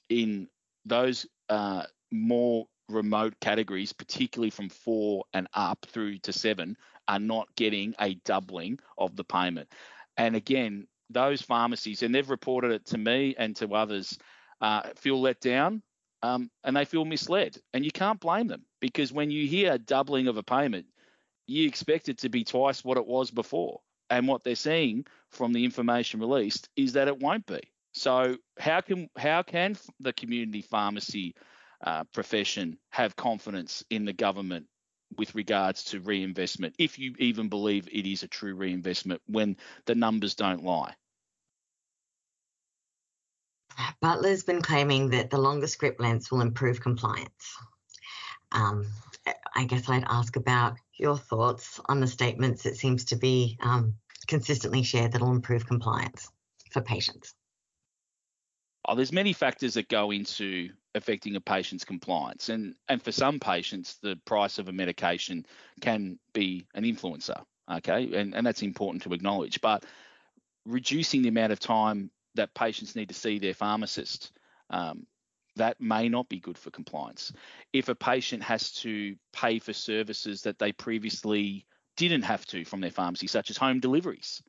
in 0.10 0.48
those 0.86 1.27
uh, 1.50 1.84
more 2.12 2.65
remote 2.89 3.36
categories, 3.41 3.94
particularly 3.94 4.50
from 4.50 4.70
four 4.70 5.25
and 5.34 5.48
up 5.53 5.86
through 5.89 6.17
to 6.20 6.34
seven, 6.34 6.75
are 7.08 7.20
not 7.20 7.48
getting 7.55 7.94
a 8.00 8.15
doubling 8.25 8.79
of 8.98 9.15
the 9.15 9.24
payment. 9.24 9.72
And 10.17 10.36
again, 10.36 10.88
those 11.12 11.41
pharmacies, 11.41 12.01
and 12.01 12.13
they've 12.13 12.29
reported 12.29 12.72
it 12.72 12.86
to 12.88 12.98
me 12.98 13.36
and 13.38 13.55
to 13.58 13.75
others, 13.75 14.17
uh, 14.62 14.82
feel 14.96 15.22
let 15.22 15.39
down 15.41 15.84
um, 16.25 16.50
and 16.63 16.75
they 16.75 16.86
feel 16.86 17.05
misled. 17.05 17.58
And 17.74 17.86
you 17.86 17.91
can't 17.91 18.20
blame 18.20 18.48
them 18.48 18.63
because 18.79 19.13
when 19.13 19.29
you 19.29 19.48
hear 19.48 19.77
doubling 19.77 20.27
of 20.27 20.38
a 20.38 20.44
payment, 20.44 20.88
you 21.48 21.67
expect 21.67 22.10
it 22.10 22.20
to 22.20 22.29
be 22.29 22.44
twice 22.44 22.84
what 22.84 22.98
it 22.98 23.05
was 23.05 23.29
before. 23.32 23.82
And 24.10 24.27
what 24.27 24.44
they're 24.44 24.55
seeing 24.55 25.05
from 25.32 25.53
the 25.53 25.65
information 25.65 26.20
released 26.20 26.70
is 26.75 26.94
that 26.94 27.08
it 27.08 27.20
won't 27.20 27.46
be. 27.46 27.62
So 27.94 28.38
how 28.60 28.82
can 28.82 29.10
how 29.17 29.44
can 29.44 29.77
the 30.00 30.13
community 30.13 30.62
pharmacy 30.62 31.36
uh, 31.84 32.03
profession 32.13 32.77
have 32.89 33.15
confidence 33.15 33.84
in 33.89 34.05
the 34.05 34.13
government 34.13 34.65
with 35.17 35.34
regards 35.36 35.84
to 35.86 36.00
reinvestment, 36.00 36.75
if 36.77 37.00
you 37.00 37.13
even 37.20 37.48
believe 37.48 37.88
it 37.91 38.05
is 38.05 38.24
a 38.24 38.27
true 38.27 38.55
reinvestment 38.55 39.22
when 39.27 39.58
the 39.86 39.96
numbers 39.96 40.36
don't 40.36 40.63
lie? 40.63 40.94
Butler's 44.01 44.44
been 44.44 44.62
claiming 44.62 45.10
that 45.10 45.29
the 45.29 45.38
longer 45.38 45.67
script 45.67 46.00
lengths 46.00 46.32
will 46.32 46.41
improve 46.41 46.82
compliance. 46.82 47.58
Um, 48.51 48.88
I 49.55 49.65
guess 49.65 49.89
I'd 49.89 50.05
ask 50.08 50.36
about 50.36 50.77
your 50.98 51.17
thoughts 51.17 51.79
on 51.86 52.00
the 52.00 52.08
statements. 52.08 52.63
that 52.63 52.77
seems 52.77 53.05
to 53.05 53.15
be 53.15 53.58
um, 53.62 53.96
consistently 54.27 54.84
shared 54.84 55.12
that 55.12 55.22
will 55.22 55.32
improve 55.32 55.67
compliance 55.67 56.29
for 56.72 56.82
patients. 56.82 57.34
Oh, 58.88 58.96
there's 58.96 59.12
many 59.12 59.34
factors 59.34 59.74
that 59.74 59.89
go 59.89 60.12
into 60.12 60.70
affecting 60.94 61.36
a 61.36 61.41
patient's 61.41 61.84
compliance, 61.84 62.50
and 62.50 62.75
and 62.88 63.01
for 63.01 63.12
some 63.12 63.39
patients, 63.39 63.96
the 64.01 64.15
price 64.25 64.60
of 64.60 64.70
a 64.70 64.72
medication 64.72 65.46
can 65.82 66.20
be 66.34 66.67
an 66.75 66.84
influencer. 66.84 67.41
Okay, 67.72 68.13
and 68.13 68.36
and 68.36 68.46
that's 68.46 68.62
important 68.62 69.01
to 69.03 69.13
acknowledge. 69.13 69.60
But 69.60 69.86
reducing 70.65 71.24
the 71.24 71.29
amount 71.29 71.51
of 71.51 71.60
time 71.60 72.12
that 72.36 72.54
patients 72.54 72.96
need 72.96 73.10
to 73.10 73.15
see 73.15 73.39
their 73.39 73.54
pharmacist, 73.54 74.32
um, 74.70 75.06
that 75.56 75.80
may 75.80 76.10
not 76.10 76.27
be 76.30 76.39
good 76.39 76.58
for 76.58 76.70
compliance. 76.70 77.32
If 77.72 77.89
a 77.89 77.96
patient 77.96 78.44
has 78.44 78.72
to 78.74 79.15
pay 79.32 79.60
for 79.60 79.74
services 79.74 80.42
that 80.42 80.60
they 80.60 80.72
previously 80.72 81.65
didn't 81.96 82.24
have 82.24 82.46
to 82.48 82.65
from 82.65 82.82
their 82.82 82.92
pharmacy, 82.92 83.27
such 83.27 83.50
as 83.50 83.58
home 83.58 83.80
deliveries, 83.80 84.44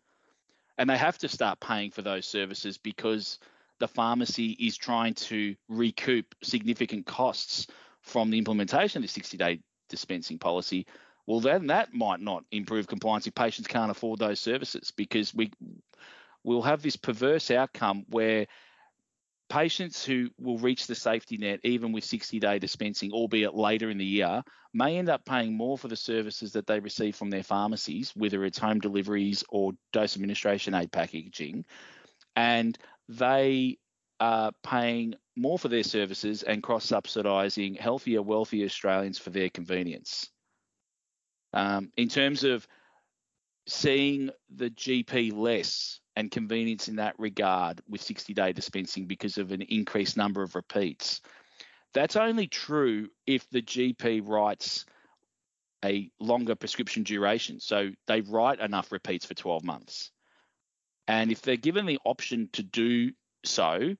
and 0.78 0.90
they 0.90 0.96
have 0.96 1.18
to 1.18 1.28
start 1.28 1.60
paying 1.60 1.90
for 1.90 2.02
those 2.02 2.26
services 2.26 2.76
because 2.76 3.38
the 3.78 3.88
pharmacy 3.88 4.50
is 4.52 4.76
trying 4.76 5.14
to 5.14 5.54
recoup 5.68 6.34
significant 6.42 7.06
costs 7.06 7.66
from 8.00 8.30
the 8.30 8.38
implementation 8.38 8.98
of 8.98 9.02
the 9.02 9.08
60 9.08 9.36
day 9.36 9.60
dispensing 9.88 10.38
policy, 10.38 10.86
well, 11.26 11.40
then 11.40 11.66
that 11.68 11.92
might 11.92 12.20
not 12.20 12.44
improve 12.52 12.86
compliance 12.86 13.26
if 13.26 13.34
patients 13.34 13.66
can't 13.66 13.90
afford 13.90 14.18
those 14.18 14.40
services 14.40 14.92
because 14.96 15.34
we 15.34 15.50
we'll 16.46 16.62
have 16.62 16.80
this 16.80 16.96
perverse 16.96 17.50
outcome 17.50 18.04
where 18.08 18.46
patients 19.50 20.04
who 20.04 20.30
will 20.38 20.58
reach 20.58 20.86
the 20.86 20.94
safety 20.94 21.36
net 21.36 21.60
even 21.64 21.92
with 21.92 22.04
60 22.04 22.38
day 22.38 22.58
dispensing, 22.58 23.12
albeit 23.12 23.54
later 23.54 23.90
in 23.90 23.98
the 23.98 24.04
year, 24.04 24.42
may 24.72 24.96
end 24.96 25.08
up 25.08 25.24
paying 25.24 25.56
more 25.56 25.76
for 25.76 25.88
the 25.88 25.96
services 25.96 26.52
that 26.52 26.66
they 26.66 26.78
receive 26.78 27.16
from 27.16 27.30
their 27.30 27.42
pharmacies, 27.42 28.12
whether 28.14 28.44
it's 28.44 28.58
home 28.58 28.78
deliveries 28.78 29.42
or 29.48 29.72
dose 29.92 30.14
administration 30.14 30.72
aid 30.74 30.92
packaging. 30.92 31.64
And 32.36 32.78
they 33.08 33.78
are 34.20 34.52
paying 34.62 35.16
more 35.34 35.58
for 35.58 35.68
their 35.68 35.82
services 35.82 36.44
and 36.44 36.62
cross 36.62 36.86
subsidising 36.86 37.78
healthier, 37.78 38.22
wealthier 38.22 38.66
Australians 38.66 39.18
for 39.18 39.30
their 39.30 39.50
convenience. 39.50 40.30
Um, 41.52 41.90
in 41.96 42.08
terms 42.08 42.44
of 42.44 42.66
seeing 43.66 44.30
the 44.54 44.70
GP 44.70 45.32
less 45.36 46.00
and 46.16 46.30
convenience 46.30 46.88
in 46.88 46.96
that 46.96 47.14
regard 47.18 47.80
with 47.88 48.02
60 48.02 48.34
day 48.34 48.52
dispensing 48.52 49.06
because 49.06 49.38
of 49.38 49.52
an 49.52 49.62
increased 49.62 50.16
number 50.16 50.42
of 50.42 50.54
repeats. 50.54 51.20
That's 51.94 52.16
only 52.16 52.46
true 52.46 53.08
if 53.26 53.48
the 53.50 53.62
GP 53.62 54.22
writes 54.26 54.86
a 55.84 56.10
longer 56.18 56.54
prescription 56.54 57.04
duration. 57.04 57.60
So 57.60 57.90
they 58.06 58.22
write 58.22 58.60
enough 58.60 58.90
repeats 58.90 59.26
for 59.26 59.34
12 59.34 59.62
months. 59.62 60.10
And 61.06 61.30
if 61.30 61.42
they're 61.42 61.56
given 61.56 61.86
the 61.86 62.00
option 62.04 62.48
to 62.54 62.62
do 62.62 63.12
so, 63.44 63.94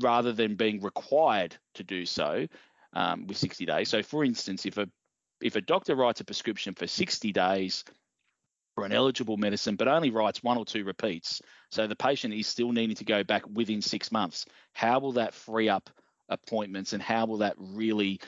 rather 0.00 0.32
than 0.32 0.56
being 0.56 0.80
required 0.80 1.56
to 1.74 1.84
do 1.84 2.04
so 2.04 2.46
um, 2.92 3.26
with 3.26 3.36
60 3.36 3.66
days. 3.66 3.88
So, 3.88 4.02
for 4.02 4.24
instance, 4.24 4.66
if 4.66 4.78
a 4.78 4.88
if 5.40 5.54
a 5.54 5.60
doctor 5.60 5.94
writes 5.94 6.20
a 6.20 6.24
prescription 6.24 6.74
for 6.74 6.86
60 6.86 7.30
days 7.32 7.84
for 8.76 8.84
an 8.84 8.92
eligible 8.92 9.38
medicine, 9.38 9.74
but 9.74 9.88
only 9.88 10.10
writes 10.10 10.42
one 10.42 10.58
or 10.58 10.66
two 10.66 10.84
repeats. 10.84 11.40
So 11.70 11.86
the 11.86 11.96
patient 11.96 12.34
is 12.34 12.46
still 12.46 12.72
needing 12.72 12.94
to 12.96 13.04
go 13.06 13.24
back 13.24 13.42
within 13.50 13.80
six 13.80 14.12
months. 14.12 14.44
How 14.74 14.98
will 15.00 15.12
that 15.12 15.32
free 15.32 15.70
up 15.70 15.88
appointments 16.28 16.92
and 16.92 17.02
how 17.02 17.24
will 17.24 17.38
that 17.38 17.54
really 17.58 18.20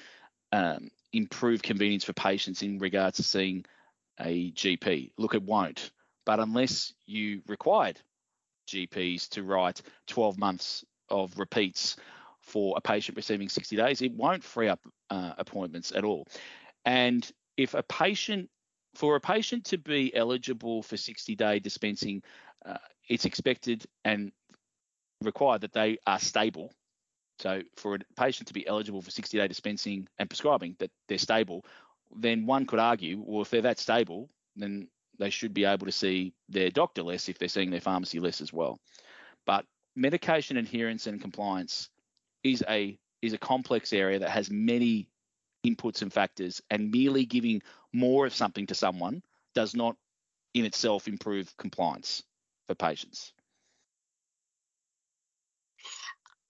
um, 0.51 0.89
improve 1.13 1.61
convenience 1.63 2.05
for 2.05 2.15
patients 2.15 2.63
in 2.63 2.79
regards 2.79 3.19
to 3.19 3.23
seeing 3.25 3.67
a 4.19 4.51
GP? 4.53 5.13
Look, 5.19 5.35
it 5.35 5.43
won't. 5.43 5.91
But 6.25 6.41
unless 6.41 6.95
you 7.05 7.43
required 7.47 8.01
GPs 8.69 9.29
to 9.31 9.43
write 9.43 9.83
12 10.07 10.39
months 10.39 10.83
of 11.11 11.39
repeats 11.39 11.97
for 12.41 12.73
a 12.75 12.81
patient 12.81 13.17
receiving 13.17 13.51
60 13.51 13.77
days, 13.77 14.01
it 14.01 14.13
won't 14.13 14.43
free 14.43 14.69
up 14.69 14.81
uh, 15.11 15.33
appointments 15.37 15.93
at 15.95 16.05
all. 16.05 16.27
And 16.87 17.31
if 17.59 17.75
a 17.75 17.83
patient 17.83 18.49
for 18.95 19.17
a 19.17 19.21
patient 19.21 19.65
to 19.67 19.79
be 19.79 20.15
eligible 20.15 20.83
for 20.83 20.97
60 20.97 21.35
day 21.37 21.59
dispensing, 21.59 22.23
uh, 22.65 22.79
it's 23.09 23.25
expected 23.25 23.85
and 24.05 24.33
required 25.23 25.63
that 25.63 25.73
they 25.73 25.99
are 26.07 26.19
stable. 26.19 26.73
So, 27.39 27.63
for 27.77 27.95
a 27.95 27.99
patient 28.17 28.49
to 28.49 28.55
be 28.55 28.67
eligible 28.67 29.03
for 29.03 29.11
60 29.11 29.39
day 29.39 29.49
dispensing 29.49 30.09
and 30.19 30.29
prescribing, 30.29 30.77
that 30.81 30.91
they're 31.09 31.19
stable, 31.19 31.65
then 32.17 32.47
one 32.47 32.67
could 32.67 32.81
argue, 32.81 33.23
well, 33.25 33.43
if 33.43 33.51
they're 33.51 33.63
that 33.63 33.79
stable, 33.79 34.29
then 34.57 34.89
they 35.19 35.31
should 35.31 35.55
be 35.55 35.65
able 35.65 35.87
to 35.87 35.93
see 35.93 36.33
their 36.49 36.71
doctor 36.71 37.03
less 37.03 37.29
if 37.29 37.39
they're 37.39 37.49
seeing 37.49 37.71
their 37.71 37.81
pharmacy 37.81 38.19
less 38.19 38.41
as 38.41 38.53
well. 38.53 38.81
But 39.47 39.65
medication 39.97 40.57
adherence 40.57 41.07
and 41.07 41.21
compliance 41.21 41.91
is 42.45 42.65
a 42.69 42.99
is 43.21 43.33
a 43.33 43.39
complex 43.39 43.93
area 43.93 44.21
that 44.21 44.31
has 44.31 44.51
many 44.51 45.09
inputs 45.67 46.03
and 46.03 46.13
factors, 46.13 46.63
and 46.71 46.91
merely 46.91 47.25
giving 47.25 47.63
more 47.93 48.27
of 48.27 48.35
something 48.35 48.67
to 48.67 48.75
someone 48.75 49.23
does 49.55 49.75
not 49.75 49.97
in 50.55 50.65
itself 50.65 51.09
improve 51.09 51.57
compliance 51.57 52.23
for 52.67 52.75
patients. 52.75 53.33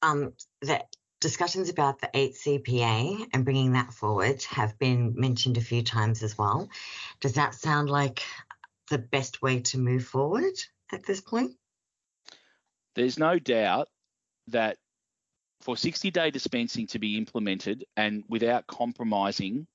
Um, 0.03 0.33
the 0.61 0.85
discussions 1.21 1.69
about 1.69 2.01
the 2.01 2.09
8CPA 2.15 3.29
and 3.33 3.45
bringing 3.45 3.73
that 3.73 3.93
forward 3.93 4.43
have 4.45 4.79
been 4.79 5.15
mentioned 5.17 5.57
a 5.57 5.63
few 5.63 5.83
times 5.83 6.23
as 6.23 6.39
well. 6.39 6.69
Does 7.21 7.35
that 7.35 7.55
sound 7.55 7.91
like 7.91 8.23
the 8.91 8.99
best 8.99 9.43
way 9.43 9.61
to 9.61 9.79
move 9.79 10.05
forward 10.05 10.55
at 10.93 11.05
this 11.05 11.21
point? 11.21 11.57
There's 12.95 13.19
no 13.19 13.39
doubt 13.39 13.89
that 14.49 14.79
for 15.61 15.77
60 15.77 16.11
day 16.11 16.31
dispensing 16.31 16.87
to 16.89 16.99
be 16.99 17.17
implemented 17.17 17.85
and 17.97 18.25
without 18.29 18.67
compromising 18.67 19.67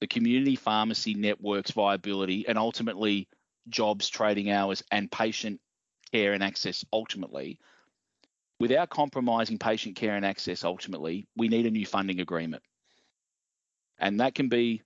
the 0.00 0.06
community 0.06 0.56
pharmacy 0.56 1.14
network's 1.14 1.70
viability 1.70 2.46
and 2.46 2.58
ultimately 2.58 3.28
jobs, 3.68 4.08
trading 4.08 4.50
hours, 4.50 4.82
and 4.90 5.10
patient 5.10 5.60
care 6.12 6.32
and 6.32 6.42
access 6.42 6.84
ultimately, 6.92 7.58
without 8.60 8.90
compromising 8.90 9.58
patient 9.58 9.96
care 9.96 10.14
and 10.14 10.24
access 10.24 10.64
ultimately, 10.64 11.26
we 11.36 11.48
need 11.48 11.66
a 11.66 11.70
new 11.70 11.86
funding 11.86 12.20
agreement. 12.20 12.62
And 13.98 14.20
that 14.20 14.34
can 14.34 14.48
be 14.48 14.82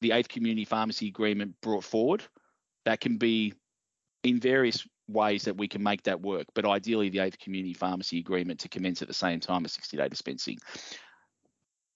the 0.00 0.12
eighth 0.12 0.28
community 0.28 0.64
pharmacy 0.64 1.08
agreement 1.08 1.54
brought 1.60 1.84
forward. 1.84 2.22
That 2.86 3.00
can 3.00 3.18
be 3.18 3.54
in 4.22 4.40
various 4.40 4.86
ways 5.12 5.44
that 5.44 5.56
we 5.56 5.68
can 5.68 5.82
make 5.82 6.02
that 6.04 6.20
work, 6.20 6.46
but 6.54 6.64
ideally 6.64 7.08
the 7.08 7.20
eighth 7.20 7.38
community 7.38 7.74
pharmacy 7.74 8.18
agreement 8.18 8.60
to 8.60 8.68
commence 8.68 9.02
at 9.02 9.08
the 9.08 9.14
same 9.14 9.40
time 9.40 9.64
as 9.64 9.72
60 9.72 9.96
day 9.96 10.08
dispensing. 10.08 10.58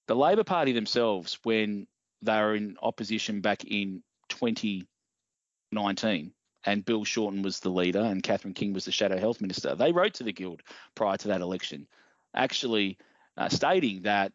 The 0.07 0.17
Labor 0.17 0.45
Party 0.45 0.73
themselves, 0.73 1.39
when 1.45 1.87
they 2.23 2.39
were 2.39 2.55
in 2.55 2.77
opposition 2.83 3.41
back 3.41 3.65
in 3.65 4.03
2019, 4.29 6.33
and 6.67 6.85
Bill 6.85 7.05
Shorten 7.05 7.43
was 7.43 7.61
the 7.61 7.71
leader 7.71 8.01
and 8.01 8.23
Catherine 8.23 8.55
King 8.55 8.73
was 8.73 8.87
the 8.87 8.93
Shadow 8.93 9.19
Health 9.19 9.41
Minister, 9.41 9.75
they 9.75 9.93
wrote 9.93 10.15
to 10.15 10.25
the 10.25 10.33
Guild 10.33 10.63
prior 10.95 11.17
to 11.19 11.29
that 11.29 11.41
election, 11.41 11.87
actually 12.35 12.99
uh, 13.37 13.49
stating 13.49 14.03
that 14.03 14.33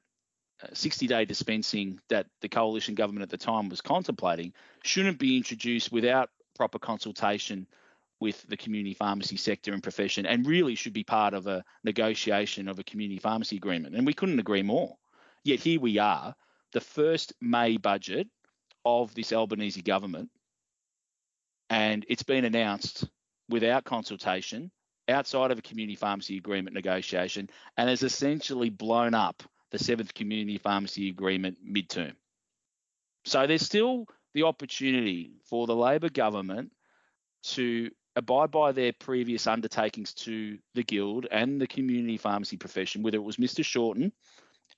60 0.74 1.08
day 1.08 1.26
dispensing 1.26 2.00
that 2.10 2.28
the 2.42 2.50
coalition 2.50 2.96
government 2.96 3.24
at 3.24 3.30
the 3.30 3.38
time 3.38 3.70
was 3.70 3.82
contemplating 3.82 4.54
shouldn't 4.84 5.18
be 5.18 5.38
introduced 5.38 5.92
without 5.92 6.30
proper 6.56 6.80
consultation 6.80 7.68
with 8.20 8.46
the 8.48 8.58
community 8.58 8.94
pharmacy 8.94 9.38
sector 9.38 9.74
and 9.74 9.82
profession 9.82 10.26
and 10.26 10.46
really 10.46 10.76
should 10.76 10.94
be 10.94 11.04
part 11.04 11.34
of 11.34 11.48
a 11.48 11.64
negotiation 11.84 12.68
of 12.68 12.80
a 12.80 12.84
community 12.84 13.20
pharmacy 13.20 13.56
agreement. 13.56 13.96
And 13.96 14.06
we 14.06 14.14
couldn't 14.14 14.40
agree 14.40 14.64
more. 14.64 14.98
Yet 15.44 15.60
here 15.60 15.80
we 15.80 16.00
are, 16.00 16.36
the 16.74 16.82
first 16.82 17.34
May 17.42 17.78
budget 17.78 18.28
of 18.86 19.14
this 19.16 19.32
Albanese 19.32 19.82
government, 19.82 20.30
and 21.70 22.06
it's 22.10 22.24
been 22.24 22.46
announced 22.46 23.08
without 23.48 23.86
consultation 23.86 24.72
outside 25.08 25.52
of 25.52 25.58
a 25.58 25.64
community 25.64 25.96
pharmacy 25.96 26.38
agreement 26.38 26.76
negotiation 26.76 27.50
and 27.78 27.90
has 27.90 28.04
essentially 28.04 28.70
blown 28.70 29.14
up 29.14 29.44
the 29.72 29.80
seventh 29.80 30.14
community 30.14 30.58
pharmacy 30.58 31.10
agreement 31.10 31.58
midterm. 31.66 32.14
So 33.26 33.48
there's 33.48 33.66
still 33.66 34.06
the 34.34 34.44
opportunity 34.44 35.32
for 35.46 35.68
the 35.68 35.76
Labor 35.76 36.10
government 36.10 36.72
to 37.44 37.90
abide 38.20 38.52
by 38.52 38.72
their 38.72 38.94
previous 38.94 39.48
undertakings 39.48 40.14
to 40.14 40.58
the 40.76 40.84
Guild 40.84 41.26
and 41.32 41.60
the 41.60 41.68
community 41.68 42.18
pharmacy 42.18 42.58
profession, 42.58 43.02
whether 43.02 43.18
it 43.18 43.24
was 43.24 43.38
Mr. 43.38 43.64
Shorten 43.66 44.12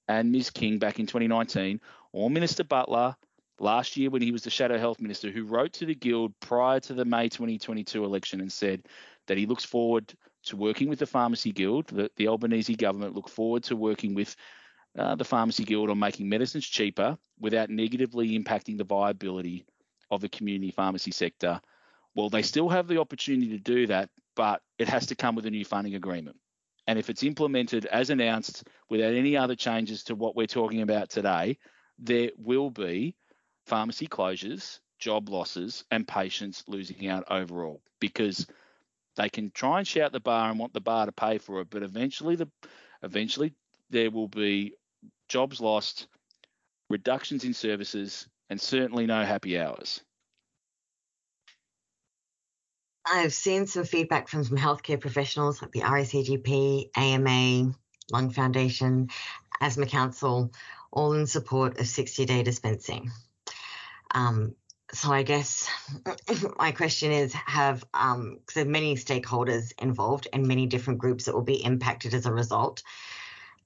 and 0.07 0.31
Ms. 0.31 0.51
King 0.51 0.77
back 0.77 0.99
in 0.99 1.07
2019 1.07 1.81
or 2.13 2.29
Minister 2.29 2.63
Butler 2.63 3.15
last 3.59 3.97
year 3.97 4.09
when 4.09 4.21
he 4.21 4.31
was 4.31 4.43
the 4.43 4.49
Shadow 4.49 4.77
Health 4.77 5.01
Minister, 5.01 5.31
who 5.31 5.45
wrote 5.45 5.73
to 5.73 5.85
the 5.85 5.95
Guild 5.95 6.33
prior 6.39 6.79
to 6.81 6.93
the 6.93 7.03
May 7.03 7.29
2022 7.29 8.05
election 8.05 8.41
and 8.41 8.51
said 8.51 8.83
that 9.27 9.37
he 9.37 9.45
looks 9.45 9.65
forward 9.65 10.13
to 10.45 10.55
working 10.55 10.87
with 10.87 10.99
the 10.99 11.05
Pharmacy 11.05 11.51
Guild, 11.51 11.87
that 11.87 12.15
the 12.15 12.27
Albanese 12.27 12.75
government 12.75 13.15
look 13.15 13.27
forward 13.27 13.63
to 13.63 13.75
working 13.75 14.13
with 14.13 14.35
uh, 14.97 15.15
the 15.15 15.23
Pharmacy 15.23 15.63
Guild 15.63 15.89
on 15.89 15.99
making 15.99 16.29
medicines 16.29 16.65
cheaper 16.65 17.17
without 17.39 17.69
negatively 17.69 18.37
impacting 18.37 18.77
the 18.77 18.83
viability 18.83 19.65
of 20.11 20.21
the 20.21 20.29
community 20.29 20.71
pharmacy 20.71 21.11
sector. 21.11 21.59
Well, 22.15 22.29
they 22.29 22.41
still 22.41 22.69
have 22.69 22.87
the 22.87 22.99
opportunity 22.99 23.49
to 23.49 23.57
do 23.57 23.87
that, 23.87 24.09
but 24.35 24.61
it 24.77 24.89
has 24.89 25.07
to 25.07 25.15
come 25.15 25.35
with 25.35 25.45
a 25.45 25.51
new 25.51 25.65
funding 25.65 25.95
agreement. 25.95 26.37
And 26.87 26.99
if 26.99 27.09
it's 27.09 27.23
implemented 27.23 27.85
as 27.85 28.09
announced 28.09 28.63
without 28.89 29.13
any 29.13 29.37
other 29.37 29.55
changes 29.55 30.03
to 30.05 30.15
what 30.15 30.35
we're 30.35 30.47
talking 30.47 30.81
about 30.81 31.09
today, 31.09 31.57
there 31.99 32.31
will 32.37 32.69
be 32.69 33.15
pharmacy 33.65 34.07
closures, 34.07 34.79
job 34.99 35.29
losses, 35.29 35.85
and 35.91 36.07
patients 36.07 36.63
losing 36.67 37.07
out 37.07 37.23
overall 37.29 37.81
because 37.99 38.47
they 39.15 39.29
can 39.29 39.51
try 39.51 39.77
and 39.79 39.87
shout 39.87 40.11
the 40.11 40.19
bar 40.19 40.49
and 40.49 40.59
want 40.59 40.73
the 40.73 40.81
bar 40.81 41.05
to 41.05 41.11
pay 41.11 41.37
for 41.37 41.61
it, 41.61 41.69
but 41.69 41.83
eventually 41.83 42.35
the 42.35 42.49
eventually 43.03 43.53
there 43.89 44.11
will 44.11 44.27
be 44.27 44.73
jobs 45.27 45.59
lost, 45.59 46.07
reductions 46.89 47.43
in 47.43 47.53
services, 47.53 48.27
and 48.49 48.59
certainly 48.59 49.05
no 49.05 49.23
happy 49.23 49.59
hours. 49.59 50.01
I've 53.05 53.33
seen 53.33 53.67
some 53.67 53.83
feedback 53.83 54.27
from 54.27 54.43
some 54.43 54.57
healthcare 54.57 54.99
professionals 54.99 55.61
like 55.61 55.71
the 55.71 55.81
RACGP, 55.81 56.89
AMA, 56.95 57.73
Lung 58.11 58.29
Foundation, 58.29 59.09
Asthma 59.59 59.85
Council, 59.85 60.51
all 60.91 61.13
in 61.13 61.25
support 61.25 61.79
of 61.79 61.87
60 61.87 62.25
day 62.25 62.43
dispensing. 62.43 63.11
Um, 64.13 64.55
so 64.93 65.11
I 65.11 65.23
guess 65.23 65.69
my 66.57 66.71
question 66.71 67.11
is 67.11 67.33
have 67.33 67.83
um, 67.93 68.39
there 68.53 68.65
many 68.65 68.95
stakeholders 68.95 69.71
involved 69.79 70.27
and 70.33 70.47
many 70.47 70.65
different 70.65 70.99
groups 70.99 71.25
that 71.25 71.33
will 71.33 71.43
be 71.43 71.63
impacted 71.63 72.13
as 72.13 72.25
a 72.25 72.33
result. 72.33 72.83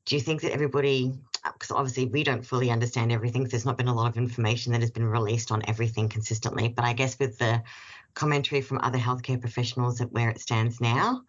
Do 0.05 0.15
you 0.15 0.21
think 0.21 0.41
that 0.41 0.51
everybody, 0.51 1.13
because 1.53 1.71
obviously 1.71 2.05
we 2.05 2.23
don't 2.23 2.45
fully 2.45 2.71
understand 2.71 3.12
everything, 3.12 3.43
there's 3.45 3.65
not 3.65 3.77
been 3.77 3.88
a 3.88 3.95
lot 3.95 4.10
of 4.10 4.17
information 4.17 4.71
that 4.71 4.81
has 4.81 4.91
been 4.91 5.05
released 5.05 5.51
on 5.51 5.62
everything 5.67 6.10
consistently, 6.10 6.67
but 6.67 6.86
I 6.86 6.93
guess 6.93 7.17
with 7.19 7.38
the 7.38 7.62
commentary 8.13 8.62
from 8.62 8.79
other 8.81 8.97
healthcare 8.97 9.39
professionals 9.39 10.01
at 10.01 10.12
where 10.12 10.29
it 10.29 10.41
stands 10.41 10.81
now, 10.81 11.21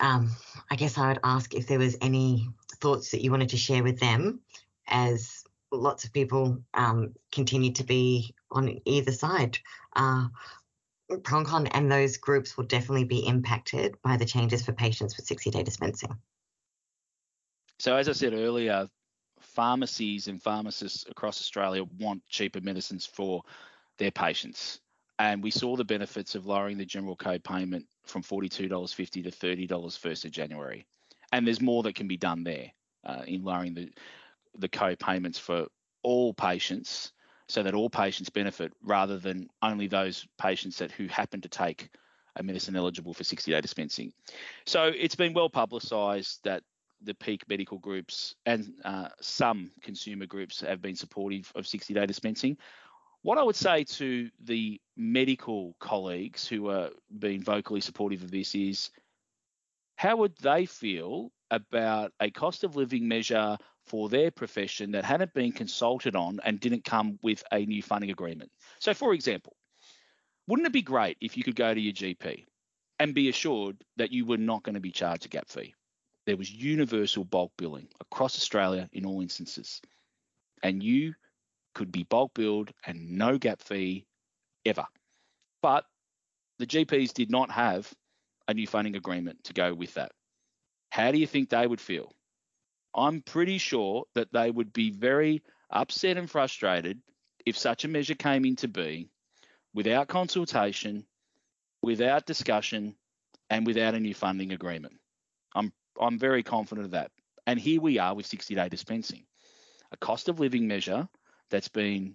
um, 0.00 0.30
I 0.70 0.76
guess 0.76 0.98
I 0.98 1.08
would 1.08 1.20
ask 1.24 1.54
if 1.54 1.66
there 1.66 1.78
was 1.78 1.96
any 2.00 2.48
thoughts 2.76 3.10
that 3.10 3.22
you 3.22 3.30
wanted 3.30 3.50
to 3.50 3.56
share 3.56 3.82
with 3.82 4.00
them 4.00 4.40
as 4.88 5.44
lots 5.70 6.04
of 6.04 6.12
people 6.12 6.58
um, 6.74 7.14
continue 7.30 7.72
to 7.72 7.84
be 7.84 8.34
on 8.50 8.80
either 8.84 9.12
side. 9.12 9.58
Uh, 9.94 10.28
PronCon 11.10 11.68
and 11.72 11.90
those 11.90 12.16
groups 12.16 12.56
will 12.56 12.64
definitely 12.64 13.04
be 13.04 13.26
impacted 13.26 13.96
by 14.02 14.16
the 14.16 14.24
changes 14.24 14.64
for 14.64 14.72
patients 14.72 15.16
with 15.16 15.26
60 15.26 15.50
day 15.50 15.62
dispensing. 15.62 16.16
So, 17.82 17.96
as 17.96 18.08
I 18.08 18.12
said 18.12 18.32
earlier, 18.32 18.86
pharmacies 19.40 20.28
and 20.28 20.40
pharmacists 20.40 21.04
across 21.10 21.40
Australia 21.40 21.82
want 21.98 22.22
cheaper 22.28 22.60
medicines 22.60 23.04
for 23.04 23.42
their 23.98 24.12
patients. 24.12 24.78
And 25.18 25.42
we 25.42 25.50
saw 25.50 25.74
the 25.74 25.84
benefits 25.84 26.36
of 26.36 26.46
lowering 26.46 26.78
the 26.78 26.84
general 26.84 27.16
co-payment 27.16 27.84
from 28.04 28.22
$42.50 28.22 29.24
to 29.24 29.30
$30 29.32 29.68
1st 29.68 30.24
of 30.24 30.30
January. 30.30 30.86
And 31.32 31.44
there's 31.44 31.60
more 31.60 31.82
that 31.82 31.96
can 31.96 32.06
be 32.06 32.16
done 32.16 32.44
there 32.44 32.70
uh, 33.04 33.22
in 33.26 33.42
lowering 33.42 33.74
the 33.74 33.90
the 34.56 34.68
co-payments 34.68 35.40
for 35.40 35.66
all 36.04 36.32
patients 36.34 37.10
so 37.48 37.64
that 37.64 37.74
all 37.74 37.90
patients 37.90 38.30
benefit 38.30 38.72
rather 38.84 39.18
than 39.18 39.48
only 39.60 39.88
those 39.88 40.24
patients 40.38 40.78
that 40.78 40.92
who 40.92 41.08
happen 41.08 41.40
to 41.40 41.48
take 41.48 41.88
a 42.36 42.44
medicine 42.44 42.76
eligible 42.76 43.12
for 43.12 43.24
60 43.24 43.50
day 43.50 43.60
dispensing. 43.60 44.12
So 44.66 44.84
it's 44.84 45.16
been 45.16 45.32
well 45.34 45.50
publicised 45.50 46.44
that 46.44 46.62
the 47.04 47.14
peak 47.14 47.48
medical 47.48 47.78
groups 47.78 48.34
and 48.46 48.72
uh, 48.84 49.08
some 49.20 49.70
consumer 49.82 50.26
groups 50.26 50.60
have 50.60 50.82
been 50.82 50.96
supportive 50.96 51.50
of 51.54 51.66
60 51.66 51.94
day 51.94 52.06
dispensing. 52.06 52.56
What 53.22 53.38
I 53.38 53.42
would 53.42 53.56
say 53.56 53.84
to 53.84 54.30
the 54.42 54.80
medical 54.96 55.76
colleagues 55.78 56.46
who 56.46 56.68
are 56.70 56.90
being 57.18 57.42
vocally 57.42 57.80
supportive 57.80 58.22
of 58.22 58.30
this 58.30 58.54
is 58.54 58.90
how 59.96 60.16
would 60.16 60.36
they 60.38 60.66
feel 60.66 61.30
about 61.50 62.12
a 62.18 62.30
cost 62.30 62.64
of 62.64 62.76
living 62.76 63.06
measure 63.06 63.56
for 63.86 64.08
their 64.08 64.30
profession 64.30 64.92
that 64.92 65.04
hadn't 65.04 65.34
been 65.34 65.52
consulted 65.52 66.16
on 66.16 66.40
and 66.44 66.58
didn't 66.58 66.84
come 66.84 67.18
with 67.22 67.42
a 67.52 67.64
new 67.64 67.82
funding 67.82 68.10
agreement. 68.10 68.50
So, 68.78 68.94
for 68.94 69.12
example, 69.12 69.54
wouldn't 70.46 70.66
it 70.66 70.72
be 70.72 70.82
great 70.82 71.16
if 71.20 71.36
you 71.36 71.44
could 71.44 71.56
go 71.56 71.72
to 71.72 71.80
your 71.80 71.92
GP 71.92 72.44
and 72.98 73.14
be 73.14 73.28
assured 73.28 73.76
that 73.96 74.12
you 74.12 74.24
were 74.24 74.38
not 74.38 74.62
going 74.62 74.74
to 74.74 74.80
be 74.80 74.90
charged 74.90 75.26
a 75.26 75.28
gap 75.28 75.48
fee? 75.48 75.74
There 76.26 76.36
was 76.36 76.50
universal 76.50 77.24
bulk 77.24 77.52
billing 77.56 77.88
across 78.00 78.36
Australia 78.36 78.88
in 78.92 79.04
all 79.04 79.20
instances, 79.20 79.80
and 80.62 80.82
you 80.82 81.14
could 81.74 81.90
be 81.90 82.04
bulk 82.04 82.34
billed 82.34 82.70
and 82.86 83.12
no 83.18 83.38
gap 83.38 83.60
fee 83.60 84.06
ever. 84.64 84.86
But 85.62 85.84
the 86.58 86.66
GPs 86.66 87.12
did 87.12 87.30
not 87.30 87.50
have 87.50 87.92
a 88.46 88.54
new 88.54 88.66
funding 88.66 88.96
agreement 88.96 89.44
to 89.44 89.52
go 89.52 89.74
with 89.74 89.94
that. 89.94 90.12
How 90.90 91.10
do 91.10 91.18
you 91.18 91.26
think 91.26 91.48
they 91.48 91.66
would 91.66 91.80
feel? 91.80 92.12
I'm 92.94 93.22
pretty 93.22 93.58
sure 93.58 94.04
that 94.14 94.32
they 94.32 94.50
would 94.50 94.72
be 94.72 94.90
very 94.90 95.42
upset 95.70 96.18
and 96.18 96.30
frustrated 96.30 97.00
if 97.46 97.56
such 97.56 97.84
a 97.84 97.88
measure 97.88 98.14
came 98.14 98.44
into 98.44 98.68
being 98.68 99.08
without 99.74 100.08
consultation, 100.08 101.06
without 101.82 102.26
discussion, 102.26 102.94
and 103.48 103.66
without 103.66 103.94
a 103.94 104.00
new 104.00 104.14
funding 104.14 104.52
agreement. 104.52 104.94
I'm 105.54 105.72
I'm 106.02 106.18
very 106.18 106.42
confident 106.42 106.86
of 106.86 106.90
that. 106.92 107.10
And 107.46 107.58
here 107.58 107.80
we 107.80 107.98
are 107.98 108.14
with 108.14 108.26
60 108.26 108.54
day 108.54 108.68
dispensing, 108.68 109.24
a 109.90 109.96
cost 109.96 110.28
of 110.28 110.40
living 110.40 110.66
measure 110.68 111.08
that's 111.50 111.68
been 111.68 112.14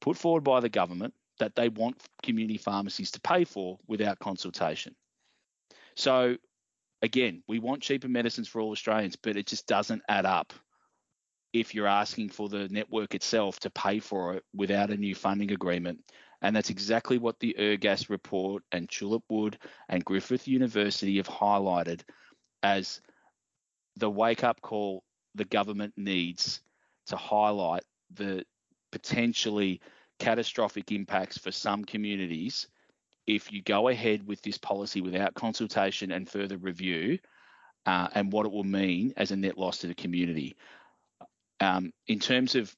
put 0.00 0.16
forward 0.16 0.44
by 0.44 0.60
the 0.60 0.68
government 0.68 1.14
that 1.38 1.54
they 1.54 1.68
want 1.68 2.02
community 2.22 2.58
pharmacies 2.58 3.10
to 3.12 3.20
pay 3.20 3.44
for 3.44 3.78
without 3.86 4.18
consultation. 4.18 4.94
So 5.96 6.36
again, 7.02 7.42
we 7.48 7.58
want 7.58 7.82
cheaper 7.82 8.08
medicines 8.08 8.48
for 8.48 8.60
all 8.60 8.72
Australians, 8.72 9.16
but 9.16 9.36
it 9.36 9.46
just 9.46 9.66
doesn't 9.66 10.02
add 10.08 10.26
up 10.26 10.52
if 11.52 11.74
you're 11.74 11.86
asking 11.86 12.30
for 12.30 12.48
the 12.48 12.68
network 12.68 13.14
itself 13.14 13.60
to 13.60 13.70
pay 13.70 13.98
for 13.98 14.34
it 14.34 14.44
without 14.54 14.90
a 14.90 14.96
new 14.96 15.14
funding 15.14 15.52
agreement. 15.52 16.00
And 16.40 16.56
that's 16.56 16.70
exactly 16.70 17.18
what 17.18 17.38
the 17.40 17.54
Ergas 17.58 18.08
report 18.08 18.62
and 18.72 18.88
Tulipwood 18.88 19.56
and 19.88 20.04
Griffith 20.04 20.48
University 20.48 21.18
have 21.18 21.28
highlighted 21.28 22.00
as 22.62 23.00
the 23.96 24.10
wake 24.10 24.44
up 24.44 24.60
call 24.60 25.02
the 25.34 25.44
government 25.44 25.94
needs 25.96 26.60
to 27.06 27.16
highlight 27.16 27.84
the 28.14 28.44
potentially 28.90 29.80
catastrophic 30.18 30.92
impacts 30.92 31.38
for 31.38 31.50
some 31.50 31.84
communities 31.84 32.68
if 33.26 33.52
you 33.52 33.62
go 33.62 33.88
ahead 33.88 34.26
with 34.26 34.42
this 34.42 34.58
policy 34.58 35.00
without 35.00 35.34
consultation 35.34 36.10
and 36.12 36.28
further 36.28 36.56
review, 36.56 37.18
uh, 37.86 38.08
and 38.14 38.32
what 38.32 38.46
it 38.46 38.52
will 38.52 38.64
mean 38.64 39.12
as 39.16 39.30
a 39.30 39.36
net 39.36 39.58
loss 39.58 39.78
to 39.78 39.86
the 39.86 39.94
community. 39.94 40.56
Um, 41.60 41.92
in 42.06 42.18
terms 42.18 42.54
of 42.54 42.74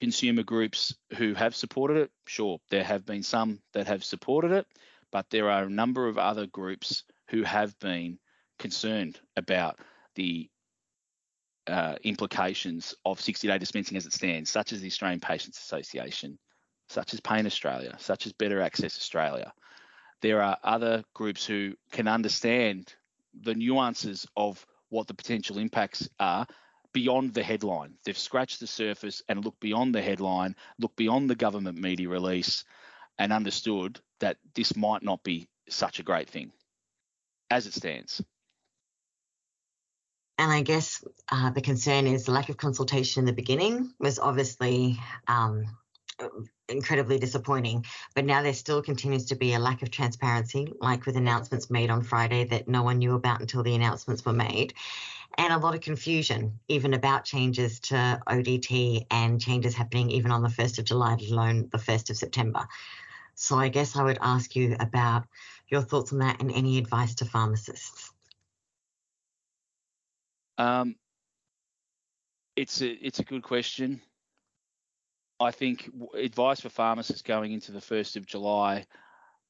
consumer 0.00 0.42
groups 0.42 0.94
who 1.16 1.34
have 1.34 1.54
supported 1.54 1.98
it, 1.98 2.10
sure, 2.26 2.58
there 2.70 2.84
have 2.84 3.06
been 3.06 3.22
some 3.22 3.60
that 3.72 3.86
have 3.86 4.04
supported 4.04 4.52
it, 4.52 4.66
but 5.12 5.30
there 5.30 5.50
are 5.50 5.64
a 5.64 5.70
number 5.70 6.08
of 6.08 6.18
other 6.18 6.46
groups 6.46 7.04
who 7.30 7.42
have 7.42 7.78
been 7.78 8.18
concerned 8.58 9.20
about 9.36 9.78
the 10.14 10.48
uh, 11.66 11.96
implications 12.02 12.94
of 13.04 13.20
60 13.20 13.48
day 13.48 13.58
dispensing 13.58 13.96
as 13.96 14.06
it 14.06 14.12
stands, 14.12 14.50
such 14.50 14.72
as 14.72 14.80
the 14.80 14.86
Australian 14.86 15.20
Patients 15.20 15.58
Association, 15.58 16.38
such 16.88 17.14
as 17.14 17.20
Pain 17.20 17.46
Australia, 17.46 17.96
such 17.98 18.26
as 18.26 18.32
Better 18.32 18.60
Access 18.60 18.96
Australia. 18.96 19.52
There 20.20 20.42
are 20.42 20.58
other 20.62 21.04
groups 21.14 21.44
who 21.44 21.74
can 21.90 22.08
understand 22.08 22.94
the 23.42 23.54
nuances 23.54 24.26
of 24.36 24.64
what 24.90 25.06
the 25.06 25.14
potential 25.14 25.58
impacts 25.58 26.08
are 26.20 26.46
beyond 26.92 27.34
the 27.34 27.42
headline. 27.42 27.94
They've 28.04 28.16
scratched 28.16 28.60
the 28.60 28.66
surface 28.66 29.22
and 29.28 29.44
looked 29.44 29.60
beyond 29.60 29.94
the 29.94 30.02
headline, 30.02 30.54
looked 30.78 30.96
beyond 30.96 31.28
the 31.28 31.34
government 31.34 31.78
media 31.78 32.08
release, 32.08 32.64
and 33.18 33.32
understood 33.32 34.00
that 34.20 34.38
this 34.54 34.76
might 34.76 35.02
not 35.02 35.22
be 35.22 35.48
such 35.68 35.98
a 35.98 36.04
great 36.04 36.28
thing. 36.28 36.52
as 37.50 37.66
it 37.66 37.74
stands. 37.74 38.22
And 40.38 40.50
I 40.50 40.62
guess 40.62 41.04
uh, 41.30 41.50
the 41.50 41.60
concern 41.60 42.06
is 42.06 42.24
the 42.24 42.32
lack 42.32 42.48
of 42.48 42.56
consultation 42.56 43.20
in 43.20 43.26
the 43.26 43.32
beginning 43.32 43.92
was 44.00 44.18
obviously 44.18 44.98
um, 45.28 45.76
incredibly 46.68 47.18
disappointing. 47.18 47.84
But 48.14 48.24
now 48.24 48.42
there 48.42 48.52
still 48.52 48.82
continues 48.82 49.26
to 49.26 49.36
be 49.36 49.54
a 49.54 49.58
lack 49.58 49.82
of 49.82 49.90
transparency, 49.90 50.72
like 50.80 51.06
with 51.06 51.16
announcements 51.16 51.70
made 51.70 51.90
on 51.90 52.02
Friday 52.02 52.44
that 52.44 52.68
no 52.68 52.82
one 52.82 52.98
knew 52.98 53.14
about 53.14 53.40
until 53.40 53.62
the 53.62 53.74
announcements 53.74 54.24
were 54.24 54.32
made, 54.32 54.74
and 55.36 55.52
a 55.52 55.58
lot 55.58 55.74
of 55.74 55.80
confusion, 55.80 56.58
even 56.68 56.94
about 56.94 57.24
changes 57.24 57.80
to 57.80 58.20
ODT 58.28 59.06
and 59.10 59.40
changes 59.40 59.74
happening 59.74 60.10
even 60.10 60.30
on 60.30 60.42
the 60.42 60.48
1st 60.48 60.78
of 60.78 60.84
July, 60.84 61.16
let 61.16 61.30
alone 61.30 61.68
the 61.72 61.78
1st 61.78 62.10
of 62.10 62.16
September. 62.16 62.66
So 63.34 63.58
I 63.58 63.68
guess 63.68 63.96
I 63.96 64.02
would 64.04 64.18
ask 64.20 64.54
you 64.54 64.76
about 64.78 65.26
your 65.68 65.82
thoughts 65.82 66.12
on 66.12 66.18
that 66.20 66.40
and 66.40 66.52
any 66.52 66.78
advice 66.78 67.16
to 67.16 67.24
pharmacists. 67.24 68.03
Um, 70.58 70.96
it's 72.56 72.80
a 72.80 72.88
it's 72.88 73.18
a 73.18 73.24
good 73.24 73.42
question. 73.42 74.00
I 75.40 75.50
think 75.50 75.90
advice 76.14 76.60
for 76.60 76.68
pharmacists 76.68 77.22
going 77.22 77.52
into 77.52 77.72
the 77.72 77.80
first 77.80 78.16
of 78.16 78.26
July. 78.26 78.86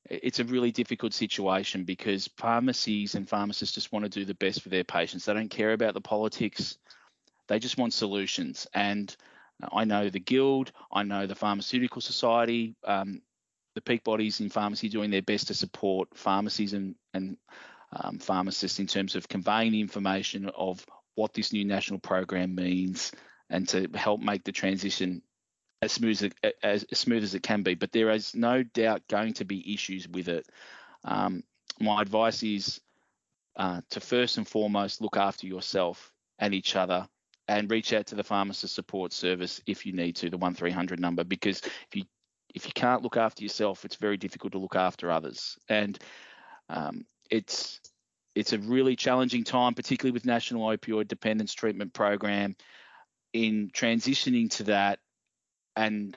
It's 0.08 0.40
a 0.40 0.44
really 0.44 0.70
difficult 0.70 1.14
situation 1.14 1.84
because 1.84 2.28
pharmacies 2.36 3.14
and 3.14 3.28
pharmacists 3.28 3.74
just 3.74 3.92
want 3.92 4.04
to 4.04 4.08
do 4.08 4.24
the 4.24 4.34
best 4.34 4.62
for 4.62 4.68
their 4.68 4.84
patients. 4.84 5.24
They 5.24 5.34
don't 5.34 5.48
care 5.48 5.72
about 5.72 5.94
the 5.94 6.00
politics. 6.00 6.78
They 7.48 7.58
just 7.58 7.78
want 7.78 7.94
solutions. 7.94 8.66
And 8.74 9.14
I 9.72 9.84
know 9.84 10.10
the 10.10 10.20
Guild, 10.20 10.72
I 10.92 11.04
know 11.04 11.26
the 11.26 11.34
Pharmaceutical 11.34 12.02
Society, 12.02 12.74
um, 12.84 13.22
the 13.74 13.80
peak 13.80 14.04
bodies 14.04 14.40
in 14.40 14.50
pharmacy 14.50 14.88
doing 14.88 15.10
their 15.10 15.22
best 15.22 15.48
to 15.48 15.54
support 15.54 16.08
pharmacies 16.14 16.74
and, 16.74 16.94
and 17.12 17.36
um, 17.94 18.18
pharmacists 18.18 18.78
in 18.78 18.86
terms 18.86 19.14
of 19.14 19.28
conveying 19.28 19.72
the 19.72 19.80
information 19.80 20.50
of 20.56 20.84
what 21.14 21.32
this 21.32 21.52
new 21.52 21.64
national 21.64 22.00
program 22.00 22.54
means 22.54 23.12
and 23.50 23.68
to 23.68 23.88
help 23.94 24.20
make 24.20 24.44
the 24.44 24.52
transition 24.52 25.22
as 25.82 25.92
smooth 25.92 26.30
as, 26.42 26.52
as, 26.62 26.84
as 26.90 26.98
smooth 26.98 27.22
as 27.22 27.34
it 27.34 27.42
can 27.42 27.62
be. 27.62 27.74
But 27.74 27.92
there 27.92 28.10
is 28.10 28.34
no 28.34 28.62
doubt 28.62 29.06
going 29.08 29.34
to 29.34 29.44
be 29.44 29.74
issues 29.74 30.08
with 30.08 30.28
it. 30.28 30.46
Um, 31.04 31.44
my 31.78 32.00
advice 32.00 32.42
is 32.42 32.80
uh, 33.56 33.80
to 33.90 34.00
first 34.00 34.38
and 34.38 34.48
foremost 34.48 35.00
look 35.00 35.16
after 35.16 35.46
yourself 35.46 36.12
and 36.38 36.54
each 36.54 36.74
other 36.74 37.06
and 37.46 37.70
reach 37.70 37.92
out 37.92 38.06
to 38.06 38.14
the 38.14 38.24
pharmacist 38.24 38.74
support 38.74 39.12
service 39.12 39.60
if 39.66 39.84
you 39.86 39.92
need 39.92 40.16
to 40.16 40.30
the 40.30 40.38
1300 40.38 40.98
number 40.98 41.24
because 41.24 41.60
if 41.60 41.94
you 41.94 42.04
if 42.54 42.66
you 42.66 42.72
can't 42.72 43.02
look 43.02 43.16
after 43.16 43.42
yourself 43.42 43.84
it's 43.84 43.96
very 43.96 44.16
difficult 44.16 44.52
to 44.52 44.58
look 44.58 44.76
after 44.76 45.10
others 45.10 45.58
and 45.68 45.98
um, 46.68 47.04
it's 47.30 47.80
it's 48.34 48.52
a 48.52 48.58
really 48.58 48.96
challenging 48.96 49.44
time, 49.44 49.74
particularly 49.74 50.12
with 50.12 50.24
National 50.24 50.66
Opioid 50.66 51.08
Dependence 51.08 51.54
Treatment 51.54 51.92
Program, 51.92 52.56
in 53.32 53.70
transitioning 53.72 54.50
to 54.56 54.64
that 54.64 54.98
and 55.76 56.16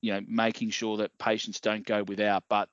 you 0.00 0.12
know 0.12 0.20
making 0.26 0.70
sure 0.70 0.98
that 0.98 1.16
patients 1.18 1.60
don't 1.60 1.86
go 1.86 2.02
without. 2.02 2.44
But 2.48 2.68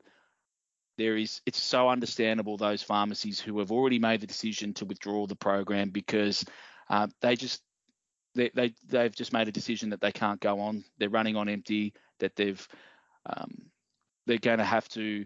there 0.98 1.18
is 1.18 1.42
it's 1.46 1.62
so 1.62 1.90
understandable 1.90 2.58
those 2.58 2.84
pharmacies 2.84 3.40
who 3.40 3.60
have 3.60 3.72
already 3.72 4.00
made 4.00 4.22
the 4.22 4.28
decision 4.28 4.74
to 4.76 4.86
withdraw 4.86 5.28
the 5.28 5.36
program 5.36 5.90
because 5.90 6.46
uh, 6.90 7.08
they 7.22 7.36
just 7.36 7.62
they, 8.36 8.52
they 8.54 8.74
they've 8.88 9.16
just 9.16 9.34
made 9.34 9.48
a 9.48 9.52
decision 9.52 9.90
that 9.90 10.02
they 10.02 10.12
can't 10.12 10.40
go 10.40 10.60
on. 10.60 10.84
They're 10.98 11.10
running 11.10 11.36
on 11.36 11.50
empty. 11.50 11.94
That 12.20 12.36
they've 12.36 12.66
um, 13.26 13.72
they're 14.26 14.38
going 14.38 14.60
to 14.60 14.66
have 14.66 14.88
to 14.90 15.26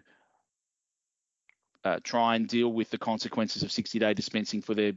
uh, 1.83 1.99
try 2.03 2.35
and 2.35 2.47
deal 2.47 2.71
with 2.71 2.89
the 2.89 2.97
consequences 2.97 3.63
of 3.63 3.71
60 3.71 3.99
day 3.99 4.13
dispensing 4.13 4.61
for 4.61 4.73
their 4.73 4.93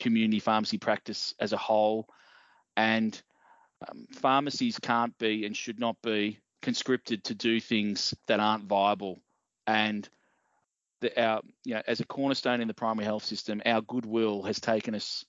community 0.00 0.40
pharmacy 0.40 0.78
practice 0.78 1.34
as 1.40 1.52
a 1.52 1.56
whole. 1.56 2.08
And 2.76 3.20
um, 3.88 4.06
pharmacies 4.12 4.78
can't 4.78 5.16
be 5.18 5.44
and 5.44 5.56
should 5.56 5.80
not 5.80 5.96
be 6.02 6.38
conscripted 6.60 7.24
to 7.24 7.34
do 7.34 7.60
things 7.60 8.14
that 8.28 8.40
aren't 8.40 8.64
viable. 8.64 9.20
And 9.66 10.08
the, 11.00 11.20
our, 11.20 11.42
you 11.64 11.74
know, 11.74 11.82
as 11.86 12.00
a 12.00 12.06
cornerstone 12.06 12.60
in 12.60 12.68
the 12.68 12.74
primary 12.74 13.04
health 13.04 13.24
system, 13.24 13.60
our 13.66 13.80
goodwill 13.80 14.42
has 14.44 14.60
taken 14.60 14.94
us, 14.94 15.24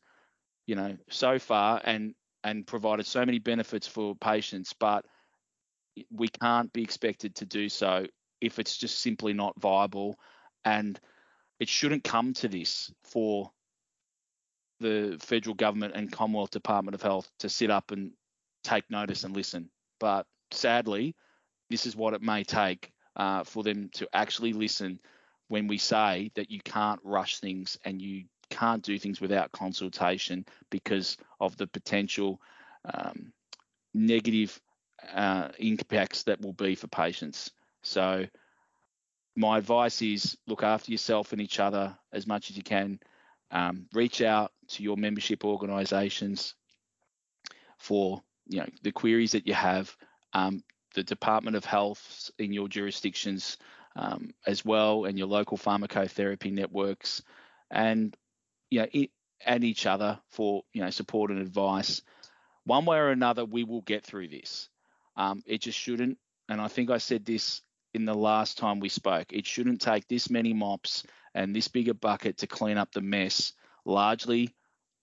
you 0.68 0.76
know, 0.76 0.98
so 1.10 1.40
far 1.40 1.82
and 1.84 2.14
and 2.44 2.68
provided 2.68 3.06
so 3.06 3.26
many 3.26 3.40
benefits 3.40 3.88
for 3.88 4.16
patients, 4.16 4.74
but 4.78 5.06
we 6.12 6.28
can't 6.28 6.74
be 6.74 6.84
expected 6.84 7.36
to 7.36 7.46
do 7.46 7.70
so 7.70 8.06
if 8.42 8.60
it's 8.60 8.76
just 8.76 9.00
simply 9.00 9.32
not 9.32 9.60
viable 9.60 10.18
and 10.66 11.00
it 11.60 11.70
shouldn't 11.70 12.04
come 12.04 12.34
to 12.34 12.48
this 12.48 12.92
for 13.04 13.52
the 14.80 15.18
federal 15.20 15.56
government 15.56 15.94
and 15.96 16.12
Commonwealth 16.12 16.52
Department 16.52 16.96
of 16.96 17.02
Health 17.02 17.30
to 17.40 17.50
sit 17.50 17.70
up 17.70 17.92
and 17.92 18.12
take 18.64 18.90
notice 18.90 19.24
and 19.24 19.36
listen. 19.36 19.70
But 20.00 20.26
sadly, 20.52 21.16
this 21.70 21.86
is 21.86 21.96
what 21.96 22.14
it 22.14 22.22
may 22.22 22.44
take 22.44 22.92
uh, 23.16 23.44
for 23.44 23.64
them 23.64 23.90
to 23.94 24.08
actually 24.14 24.54
listen 24.54 25.00
when 25.48 25.68
we 25.68 25.78
say 25.78 26.32
that 26.36 26.52
you 26.52 26.60
can't 26.64 27.00
rush 27.04 27.40
things 27.40 27.78
and 27.86 28.02
you 28.02 28.26
can't 28.50 28.84
do 28.84 28.98
things 29.00 29.22
without 29.22 29.52
consultation 29.52 30.46
because 30.70 31.18
of 31.40 31.56
the 31.58 31.68
potential 31.68 32.42
um, 32.94 33.32
negative 33.94 34.60
uh, 35.14 35.50
impacts 35.60 36.24
that 36.24 36.42
will 36.42 36.54
be 36.54 36.76
for 36.76 36.88
patients. 36.88 37.52
So 37.82 38.26
my 39.36 39.58
advice 39.58 40.02
is 40.02 40.38
look 40.48 40.64
after 40.64 40.92
yourself 40.92 41.32
and 41.32 41.42
each 41.42 41.60
other 41.60 41.96
as 42.12 42.28
much 42.28 42.50
as 42.50 42.58
you 42.58 42.64
can. 42.64 43.00
Um, 43.52 43.88
reach 43.94 44.22
out 44.22 44.52
to 44.70 44.84
your 44.84 44.98
membership 44.98 45.46
organisations 45.46 46.56
for 47.78 48.22
you 48.48 48.60
know 48.60 48.68
the 48.82 48.92
queries 48.92 49.34
that 49.34 49.48
you 49.48 49.54
have. 49.54 49.96
Um, 50.34 50.64
the 50.96 51.04
Department 51.04 51.56
of 51.56 51.66
Health 51.66 52.32
in 52.38 52.54
your 52.54 52.68
jurisdictions 52.68 53.58
um, 53.96 54.34
as 54.46 54.64
well, 54.64 55.06
and 55.06 55.18
your 55.18 55.28
local 55.28 55.58
pharmacotherapy 55.58 56.52
networks, 56.52 57.22
and 57.70 58.16
you 58.70 58.80
know 58.82 58.88
it, 58.92 59.12
and 59.46 59.64
each 59.64 59.86
other 59.86 60.20
for 60.30 60.64
you 60.74 60.82
know 60.82 60.90
support 60.90 61.32
and 61.32 61.42
advice. 61.42 62.02
One 62.66 62.86
way 62.86 62.98
or 62.98 63.10
another, 63.10 63.44
we 63.44 63.64
will 63.64 63.82
get 63.82 64.06
through 64.06 64.30
this. 64.30 64.70
Um, 65.18 65.44
it 65.46 65.62
just 65.62 65.78
shouldn't, 65.78 66.18
and 66.50 66.62
I 66.62 66.68
think 66.68 66.90
I 66.90 66.98
said 66.98 67.26
this 67.26 67.62
in 67.94 68.06
the 68.06 68.14
last 68.14 68.58
time 68.58 68.80
we 68.80 68.90
spoke. 68.90 69.32
It 69.32 69.46
shouldn't 69.46 69.82
take 69.82 70.08
this 70.08 70.30
many 70.30 70.54
mops 70.54 71.04
and 71.34 71.56
this 71.56 71.68
big 71.68 71.90
a 71.90 71.94
bucket 71.94 72.38
to 72.38 72.48
clean 72.48 72.78
up 72.78 72.92
the 72.92 73.02
mess, 73.02 73.54
largely 73.86 74.54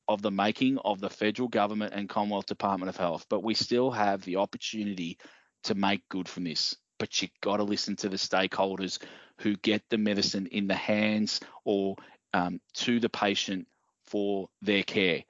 of 0.09 0.23
the 0.23 0.31
making 0.31 0.79
of 0.79 1.01
the 1.01 1.11
federal 1.11 1.49
government 1.49 1.93
and 1.95 2.09
Commonwealth 2.09 2.47
Department 2.47 2.89
of 2.89 2.97
Health. 2.97 3.27
But 3.29 3.45
we 3.45 3.55
still 3.55 3.91
have 3.91 4.23
the 4.23 4.37
opportunity 4.37 5.19
to 5.65 5.75
make 5.75 6.09
good 6.09 6.29
from 6.29 6.45
this. 6.45 6.75
But 6.99 7.23
you've 7.23 7.31
got 7.41 7.59
to 7.59 7.63
listen 7.63 7.97
to 7.97 8.09
the 8.09 8.17
stakeholders 8.17 8.99
who 9.39 9.57
get 9.57 9.83
the 9.89 9.99
medicine 9.99 10.47
in 10.47 10.67
the 10.67 10.75
hands 10.75 11.41
or 11.65 11.97
um, 12.35 12.61
to 12.75 13.01
the 13.01 13.09
patient 13.09 13.67
for 14.07 14.49
their 14.63 14.83
care. 14.83 15.23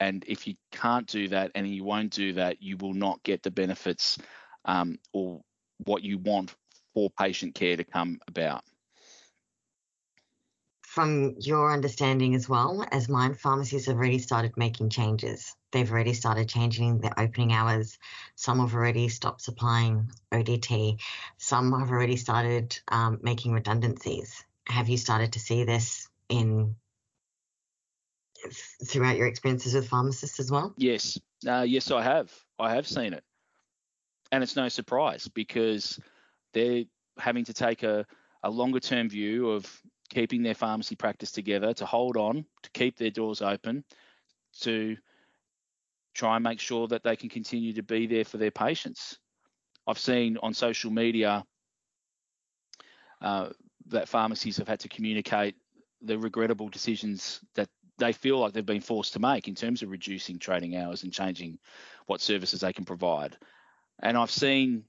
And 0.00 0.24
if 0.26 0.46
you 0.46 0.54
can't 0.72 1.06
do 1.06 1.28
that 1.28 1.52
and 1.54 1.68
you 1.68 1.84
won't 1.84 2.12
do 2.12 2.32
that, 2.34 2.60
you 2.60 2.76
will 2.76 2.94
not 2.94 3.22
get 3.22 3.42
the 3.42 3.50
benefits 3.50 4.18
um, 4.64 4.98
or 5.12 5.42
what 5.84 6.02
you 6.02 6.18
want 6.18 6.54
for 6.94 7.10
patient 7.10 7.54
care 7.54 7.76
to 7.76 7.84
come 7.84 8.20
about. 8.28 8.64
From 10.82 11.36
your 11.38 11.72
understanding 11.72 12.34
as 12.34 12.50
well 12.50 12.84
as 12.92 13.08
mine, 13.08 13.34
pharmacies 13.34 13.86
have 13.86 13.96
already 13.96 14.18
started 14.18 14.52
making 14.58 14.90
changes. 14.90 15.56
They've 15.70 15.90
already 15.90 16.12
started 16.12 16.50
changing 16.50 17.00
their 17.00 17.18
opening 17.18 17.54
hours. 17.54 17.98
Some 18.34 18.58
have 18.58 18.74
already 18.74 19.08
stopped 19.08 19.40
supplying 19.40 20.10
ODT. 20.32 21.00
Some 21.38 21.72
have 21.72 21.90
already 21.90 22.16
started 22.16 22.78
um, 22.88 23.20
making 23.22 23.52
redundancies. 23.52 24.44
Have 24.66 24.90
you 24.90 24.98
started 24.98 25.32
to 25.32 25.40
see 25.40 25.64
this 25.64 26.10
in 26.28 26.76
throughout 28.86 29.16
your 29.16 29.28
experiences 29.28 29.74
with 29.74 29.88
pharmacists 29.88 30.40
as 30.40 30.50
well? 30.50 30.74
Yes, 30.76 31.18
uh, 31.46 31.64
yes, 31.66 31.90
I 31.90 32.02
have. 32.02 32.30
I 32.58 32.74
have 32.74 32.86
seen 32.86 33.14
it, 33.14 33.24
and 34.30 34.42
it's 34.42 34.56
no 34.56 34.68
surprise 34.68 35.26
because 35.28 35.98
they're 36.52 36.84
having 37.18 37.44
to 37.44 37.52
take 37.52 37.82
a, 37.82 38.06
a 38.42 38.50
longer 38.50 38.80
term 38.80 39.08
view 39.08 39.50
of 39.50 39.82
keeping 40.10 40.42
their 40.42 40.54
pharmacy 40.54 40.94
practice 40.94 41.32
together, 41.32 41.72
to 41.74 41.86
hold 41.86 42.16
on, 42.16 42.44
to 42.62 42.70
keep 42.70 42.98
their 42.98 43.10
doors 43.10 43.42
open, 43.42 43.84
to 44.60 44.96
try 46.14 46.36
and 46.36 46.44
make 46.44 46.60
sure 46.60 46.86
that 46.88 47.02
they 47.02 47.16
can 47.16 47.28
continue 47.28 47.72
to 47.72 47.82
be 47.82 48.06
there 48.06 48.24
for 48.24 48.36
their 48.36 48.50
patients. 48.50 49.18
I've 49.86 49.98
seen 49.98 50.36
on 50.42 50.54
social 50.54 50.90
media 50.90 51.44
uh, 53.20 53.48
that 53.88 54.08
pharmacies 54.08 54.58
have 54.58 54.68
had 54.68 54.80
to 54.80 54.88
communicate 54.88 55.54
the 56.02 56.18
regrettable 56.18 56.68
decisions 56.68 57.40
that 57.54 57.68
they 57.98 58.12
feel 58.12 58.38
like 58.38 58.52
they've 58.52 58.66
been 58.66 58.80
forced 58.80 59.12
to 59.14 59.20
make 59.20 59.48
in 59.48 59.54
terms 59.54 59.82
of 59.82 59.90
reducing 59.90 60.38
trading 60.38 60.76
hours 60.76 61.04
and 61.04 61.12
changing 61.12 61.58
what 62.06 62.20
services 62.20 62.60
they 62.60 62.72
can 62.72 62.84
provide. 62.84 63.36
And 64.02 64.16
I've 64.16 64.30
seen 64.30 64.84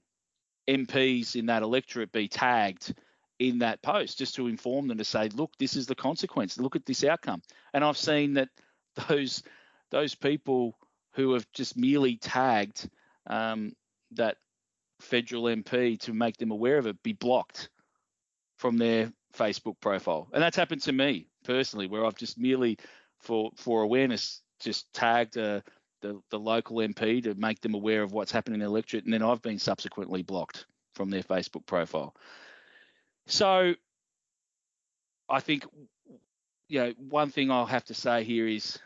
MPs 0.68 1.36
in 1.36 1.46
that 1.46 1.62
electorate 1.62 2.12
be 2.12 2.28
tagged 2.28 2.94
in 3.38 3.58
that 3.58 3.82
post 3.82 4.18
just 4.18 4.36
to 4.36 4.46
inform 4.46 4.88
them 4.88 4.98
to 4.98 5.04
say, 5.04 5.28
look, 5.30 5.50
this 5.58 5.76
is 5.76 5.86
the 5.86 5.94
consequence. 5.94 6.58
Look 6.58 6.76
at 6.76 6.86
this 6.86 7.04
outcome. 7.04 7.42
And 7.72 7.84
I've 7.84 7.98
seen 7.98 8.34
that 8.34 8.48
those 9.08 9.42
those 9.90 10.14
people 10.14 10.76
who 11.12 11.34
have 11.34 11.46
just 11.52 11.76
merely 11.76 12.16
tagged 12.16 12.88
um, 13.26 13.74
that 14.12 14.36
federal 15.00 15.44
MP 15.44 15.98
to 16.00 16.12
make 16.12 16.36
them 16.36 16.50
aware 16.50 16.78
of 16.78 16.86
it 16.86 17.02
be 17.02 17.12
blocked 17.12 17.68
from 18.56 18.76
their 18.78 19.12
Facebook 19.36 19.78
profile. 19.80 20.28
And 20.32 20.42
that's 20.42 20.56
happened 20.56 20.82
to 20.82 20.92
me 20.92 21.28
personally, 21.44 21.86
where 21.86 22.04
I've 22.04 22.16
just 22.16 22.38
merely 22.38 22.78
for 23.20 23.50
for 23.56 23.82
awareness 23.82 24.40
just 24.60 24.92
tagged 24.92 25.36
uh, 25.36 25.60
the 26.04 26.20
the 26.28 26.38
local 26.38 26.76
MP 26.76 27.22
to 27.24 27.34
make 27.34 27.60
them 27.62 27.74
aware 27.74 28.02
of 28.02 28.12
what's 28.12 28.30
happening 28.30 28.56
in 28.56 28.60
the 28.60 28.66
electorate, 28.66 29.04
and 29.04 29.12
then 29.12 29.22
I've 29.22 29.40
been 29.40 29.58
subsequently 29.58 30.22
blocked 30.22 30.66
from 30.94 31.08
their 31.08 31.22
Facebook 31.22 31.64
profile. 31.64 32.14
So 33.26 33.74
I 35.30 35.40
think 35.40 35.64
you 36.68 36.80
know 36.80 36.92
one 36.98 37.30
thing 37.30 37.50
I'll 37.50 37.64
have 37.64 37.86
to 37.86 37.94
say 37.94 38.22
here 38.22 38.46
is 38.46 38.78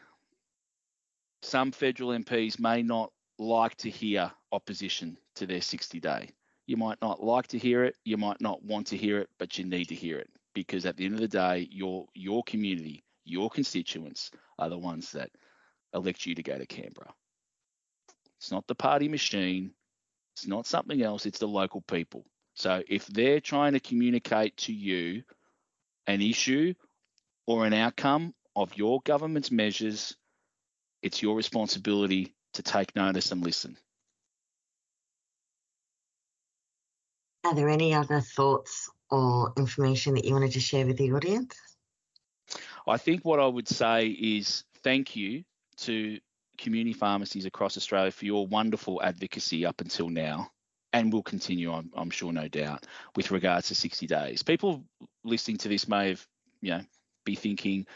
some 1.42 1.72
federal 1.72 2.10
MPs 2.10 2.60
may 2.60 2.82
not 2.82 3.12
like 3.38 3.76
to 3.78 3.90
hear 3.90 4.30
opposition 4.52 5.18
to 5.36 5.46
their 5.46 5.60
60 5.60 6.00
day. 6.00 6.30
You 6.66 6.76
might 6.76 7.00
not 7.02 7.22
like 7.22 7.48
to 7.48 7.58
hear 7.58 7.84
it, 7.84 7.96
you 8.04 8.16
might 8.16 8.40
not 8.40 8.62
want 8.62 8.88
to 8.88 8.96
hear 8.96 9.18
it, 9.18 9.28
but 9.38 9.58
you 9.58 9.64
need 9.64 9.86
to 9.86 9.94
hear 9.94 10.18
it 10.18 10.28
because 10.54 10.86
at 10.86 10.96
the 10.96 11.04
end 11.04 11.14
of 11.14 11.20
the 11.20 11.28
day, 11.28 11.68
your 11.72 12.06
your 12.14 12.44
community, 12.44 13.02
your 13.24 13.50
constituents 13.50 14.30
are 14.58 14.68
the 14.68 14.78
ones 14.78 15.10
that 15.12 15.30
elect 15.94 16.26
you 16.26 16.34
to 16.34 16.42
go 16.42 16.56
to 16.56 16.66
Canberra. 16.66 17.12
It's 18.38 18.50
not 18.50 18.66
the 18.66 18.74
party 18.74 19.08
machine, 19.08 19.72
it's 20.34 20.46
not 20.46 20.66
something 20.66 21.02
else, 21.02 21.26
it's 21.26 21.40
the 21.40 21.48
local 21.48 21.80
people. 21.80 22.24
So 22.54 22.82
if 22.88 23.06
they're 23.06 23.40
trying 23.40 23.72
to 23.72 23.80
communicate 23.80 24.56
to 24.58 24.72
you 24.72 25.22
an 26.06 26.20
issue 26.22 26.74
or 27.46 27.66
an 27.66 27.72
outcome 27.72 28.34
of 28.54 28.76
your 28.76 29.00
government's 29.04 29.50
measures, 29.50 30.16
it's 31.02 31.22
your 31.22 31.36
responsibility 31.36 32.34
to 32.54 32.62
take 32.62 32.94
notice 32.96 33.32
and 33.32 33.42
listen. 33.44 33.76
Are 37.44 37.54
there 37.54 37.68
any 37.68 37.94
other 37.94 38.20
thoughts 38.20 38.90
or 39.10 39.52
information 39.56 40.14
that 40.14 40.24
you 40.24 40.34
wanted 40.34 40.52
to 40.52 40.60
share 40.60 40.86
with 40.86 40.98
the 40.98 41.12
audience? 41.12 41.54
I 42.86 42.96
think 42.96 43.24
what 43.24 43.40
I 43.40 43.46
would 43.46 43.68
say 43.68 44.08
is 44.08 44.64
thank 44.82 45.14
you 45.14 45.44
to 45.78 46.18
community 46.58 46.92
pharmacies 46.92 47.46
across 47.46 47.76
Australia 47.76 48.10
for 48.10 48.24
your 48.24 48.46
wonderful 48.46 49.00
advocacy 49.02 49.64
up 49.64 49.80
until 49.80 50.08
now 50.08 50.50
and 50.92 51.12
will 51.12 51.22
continue, 51.22 51.72
I'm, 51.72 51.90
I'm, 51.94 52.10
sure, 52.10 52.32
no 52.32 52.48
doubt, 52.48 52.86
with 53.14 53.30
regards 53.30 53.68
to 53.68 53.74
60 53.74 54.06
days. 54.06 54.42
People 54.42 54.84
listening 55.24 55.58
to 55.58 55.68
this 55.68 55.86
may 55.86 56.10
have, 56.10 56.26
you 56.60 56.70
know, 56.70 56.80
be 57.24 57.34
thinking, 57.34 57.86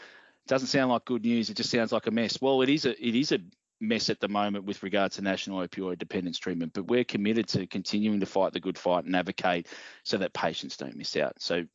doesn't 0.47 0.67
sound 0.67 0.91
like 0.91 1.05
good 1.05 1.23
news. 1.23 1.49
It 1.49 1.57
just 1.57 1.69
sounds 1.69 1.91
like 1.91 2.07
a 2.07 2.11
mess. 2.11 2.39
Well, 2.41 2.61
it 2.61 2.69
is 2.69 2.85
a 2.85 2.91
it 3.05 3.15
is 3.15 3.31
a 3.31 3.39
mess 3.79 4.09
at 4.09 4.19
the 4.19 4.27
moment 4.27 4.65
with 4.65 4.83
regard 4.83 5.11
to 5.13 5.21
national 5.21 5.65
opioid 5.65 5.97
dependence 5.97 6.37
treatment, 6.37 6.73
but 6.73 6.87
we're 6.87 7.03
committed 7.03 7.47
to 7.49 7.67
continuing 7.67 8.19
to 8.19 8.25
fight 8.25 8.53
the 8.53 8.59
good 8.59 8.77
fight 8.77 9.05
and 9.05 9.15
advocate 9.15 9.67
so 10.03 10.17
that 10.17 10.33
patients 10.33 10.77
don't 10.77 10.95
miss 10.95 11.15
out. 11.17 11.41
So 11.41 11.65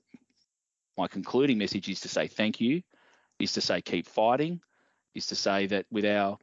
my 0.96 1.08
concluding 1.08 1.58
message 1.58 1.88
is 1.88 2.00
to 2.00 2.08
say 2.08 2.26
thank 2.26 2.60
you, 2.60 2.82
is 3.38 3.52
to 3.54 3.60
say 3.60 3.80
keep 3.80 4.06
fighting, 4.06 4.60
is 5.14 5.26
to 5.26 5.34
say 5.34 5.66
that 5.66 5.86
with 5.90 6.04
our 6.04 6.38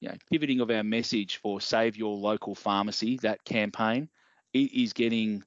you 0.00 0.08
know, 0.08 0.14
pivoting 0.30 0.60
of 0.60 0.70
our 0.70 0.84
message 0.84 1.36
for 1.36 1.60
save 1.60 1.96
your 1.96 2.16
local 2.16 2.54
pharmacy, 2.54 3.18
that 3.22 3.44
campaign, 3.44 4.08
it 4.52 4.72
is 4.72 4.92
getting 4.92 5.42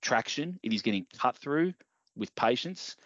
traction, 0.00 0.58
it 0.62 0.72
is 0.72 0.82
getting 0.82 1.06
cut 1.18 1.36
through 1.36 1.74
with 2.16 2.34
patients. 2.34 2.96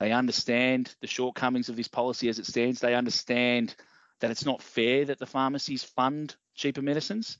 They 0.00 0.12
understand 0.12 0.94
the 1.00 1.06
shortcomings 1.06 1.68
of 1.68 1.76
this 1.76 1.88
policy 1.88 2.28
as 2.28 2.38
it 2.38 2.46
stands. 2.46 2.80
They 2.80 2.94
understand 2.94 3.74
that 4.20 4.30
it's 4.30 4.46
not 4.46 4.62
fair 4.62 5.04
that 5.06 5.18
the 5.18 5.26
pharmacies 5.26 5.84
fund 5.84 6.34
cheaper 6.54 6.82
medicines 6.82 7.38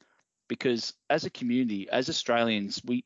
because 0.48 0.94
as 1.08 1.24
a 1.24 1.30
community, 1.30 1.88
as 1.90 2.08
Australians, 2.08 2.82
we 2.84 3.04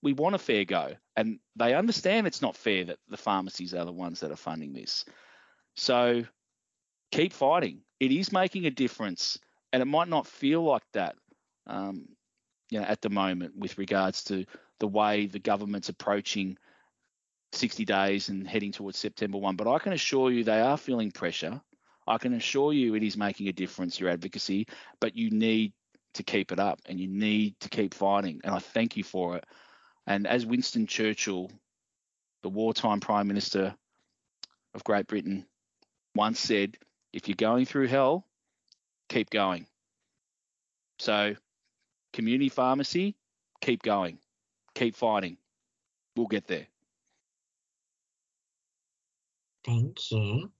we 0.00 0.12
want 0.12 0.34
a 0.34 0.38
fair 0.38 0.64
go, 0.64 0.94
and 1.16 1.40
they 1.56 1.74
understand 1.74 2.26
it's 2.26 2.42
not 2.42 2.56
fair 2.56 2.84
that 2.84 2.98
the 3.08 3.16
pharmacies 3.16 3.74
are 3.74 3.84
the 3.84 3.92
ones 3.92 4.20
that 4.20 4.30
are 4.30 4.36
funding 4.36 4.72
this. 4.72 5.04
So 5.76 6.24
keep 7.10 7.32
fighting. 7.32 7.80
It 8.00 8.12
is 8.12 8.32
making 8.32 8.66
a 8.66 8.70
difference, 8.70 9.38
and 9.72 9.82
it 9.82 9.86
might 9.86 10.08
not 10.08 10.26
feel 10.26 10.62
like 10.62 10.84
that, 10.92 11.16
um, 11.66 12.08
you 12.70 12.80
know, 12.80 12.86
at 12.86 13.00
the 13.00 13.10
moment 13.10 13.56
with 13.56 13.78
regards 13.78 14.24
to 14.24 14.44
the 14.78 14.86
way 14.86 15.26
the 15.26 15.38
government's 15.38 15.88
approaching 15.88 16.56
60 17.52 17.84
days 17.84 18.28
and 18.28 18.46
heading 18.46 18.72
towards 18.72 18.98
September 18.98 19.38
1. 19.38 19.56
But 19.56 19.68
I 19.68 19.78
can 19.78 19.92
assure 19.92 20.30
you 20.30 20.44
they 20.44 20.60
are 20.60 20.76
feeling 20.76 21.10
pressure. 21.10 21.60
I 22.06 22.18
can 22.18 22.34
assure 22.34 22.72
you 22.72 22.94
it 22.94 23.02
is 23.02 23.16
making 23.16 23.48
a 23.48 23.52
difference, 23.52 23.98
your 23.98 24.10
advocacy, 24.10 24.66
but 25.00 25.16
you 25.16 25.30
need 25.30 25.72
to 26.14 26.22
keep 26.22 26.52
it 26.52 26.58
up 26.58 26.80
and 26.86 26.98
you 26.98 27.08
need 27.08 27.58
to 27.60 27.68
keep 27.68 27.94
fighting. 27.94 28.40
And 28.44 28.54
I 28.54 28.58
thank 28.58 28.96
you 28.96 29.04
for 29.04 29.36
it. 29.36 29.44
And 30.06 30.26
as 30.26 30.46
Winston 30.46 30.86
Churchill, 30.86 31.50
the 32.42 32.48
wartime 32.48 33.00
Prime 33.00 33.28
Minister 33.28 33.74
of 34.74 34.84
Great 34.84 35.06
Britain, 35.06 35.46
once 36.14 36.40
said, 36.40 36.76
if 37.12 37.28
you're 37.28 37.36
going 37.36 37.64
through 37.64 37.88
hell, 37.88 38.26
keep 39.08 39.30
going. 39.30 39.66
So, 40.98 41.36
community 42.12 42.48
pharmacy, 42.48 43.16
keep 43.60 43.82
going, 43.82 44.18
keep 44.74 44.96
fighting. 44.96 45.36
We'll 46.16 46.26
get 46.26 46.46
there. 46.46 46.66
Thank 49.64 50.10
you. 50.10 50.50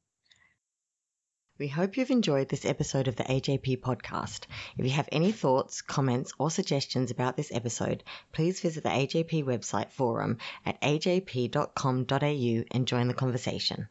We 1.59 1.67
hope 1.67 1.97
you've 1.97 2.13
enjoyed 2.13 2.49
this 2.49 2.65
episode 2.65 3.09
of 3.09 3.17
the 3.17 3.25
AJP 3.25 3.81
podcast. 3.81 4.47
If 4.77 4.85
you 4.85 4.93
have 4.93 5.09
any 5.11 5.33
thoughts, 5.33 5.83
comments, 5.83 6.33
or 6.39 6.53
suggestions 6.53 7.11
about 7.11 7.37
this 7.37 7.51
episode, 7.53 8.05
please 8.33 8.61
visit 8.61 8.85
the 8.85 8.91
AJP 8.91 9.45
website 9.45 9.91
forum 9.91 10.39
at 10.65 10.81
ajp.com.au 10.81 12.65
and 12.71 12.87
join 12.87 13.09
the 13.09 13.15
conversation. 13.15 13.89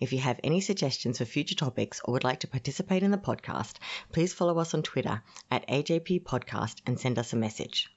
If 0.00 0.12
you 0.12 0.18
have 0.20 0.40
any 0.44 0.60
suggestions 0.60 1.18
for 1.18 1.24
future 1.24 1.54
topics 1.54 2.00
or 2.04 2.12
would 2.12 2.24
like 2.24 2.40
to 2.40 2.48
participate 2.48 3.02
in 3.02 3.10
the 3.10 3.18
podcast, 3.18 3.74
please 4.12 4.32
follow 4.32 4.58
us 4.58 4.74
on 4.74 4.82
Twitter 4.82 5.22
at 5.50 5.68
AJP 5.68 6.22
Podcast 6.24 6.76
and 6.86 6.98
send 6.98 7.18
us 7.18 7.32
a 7.32 7.36
message. 7.36 7.88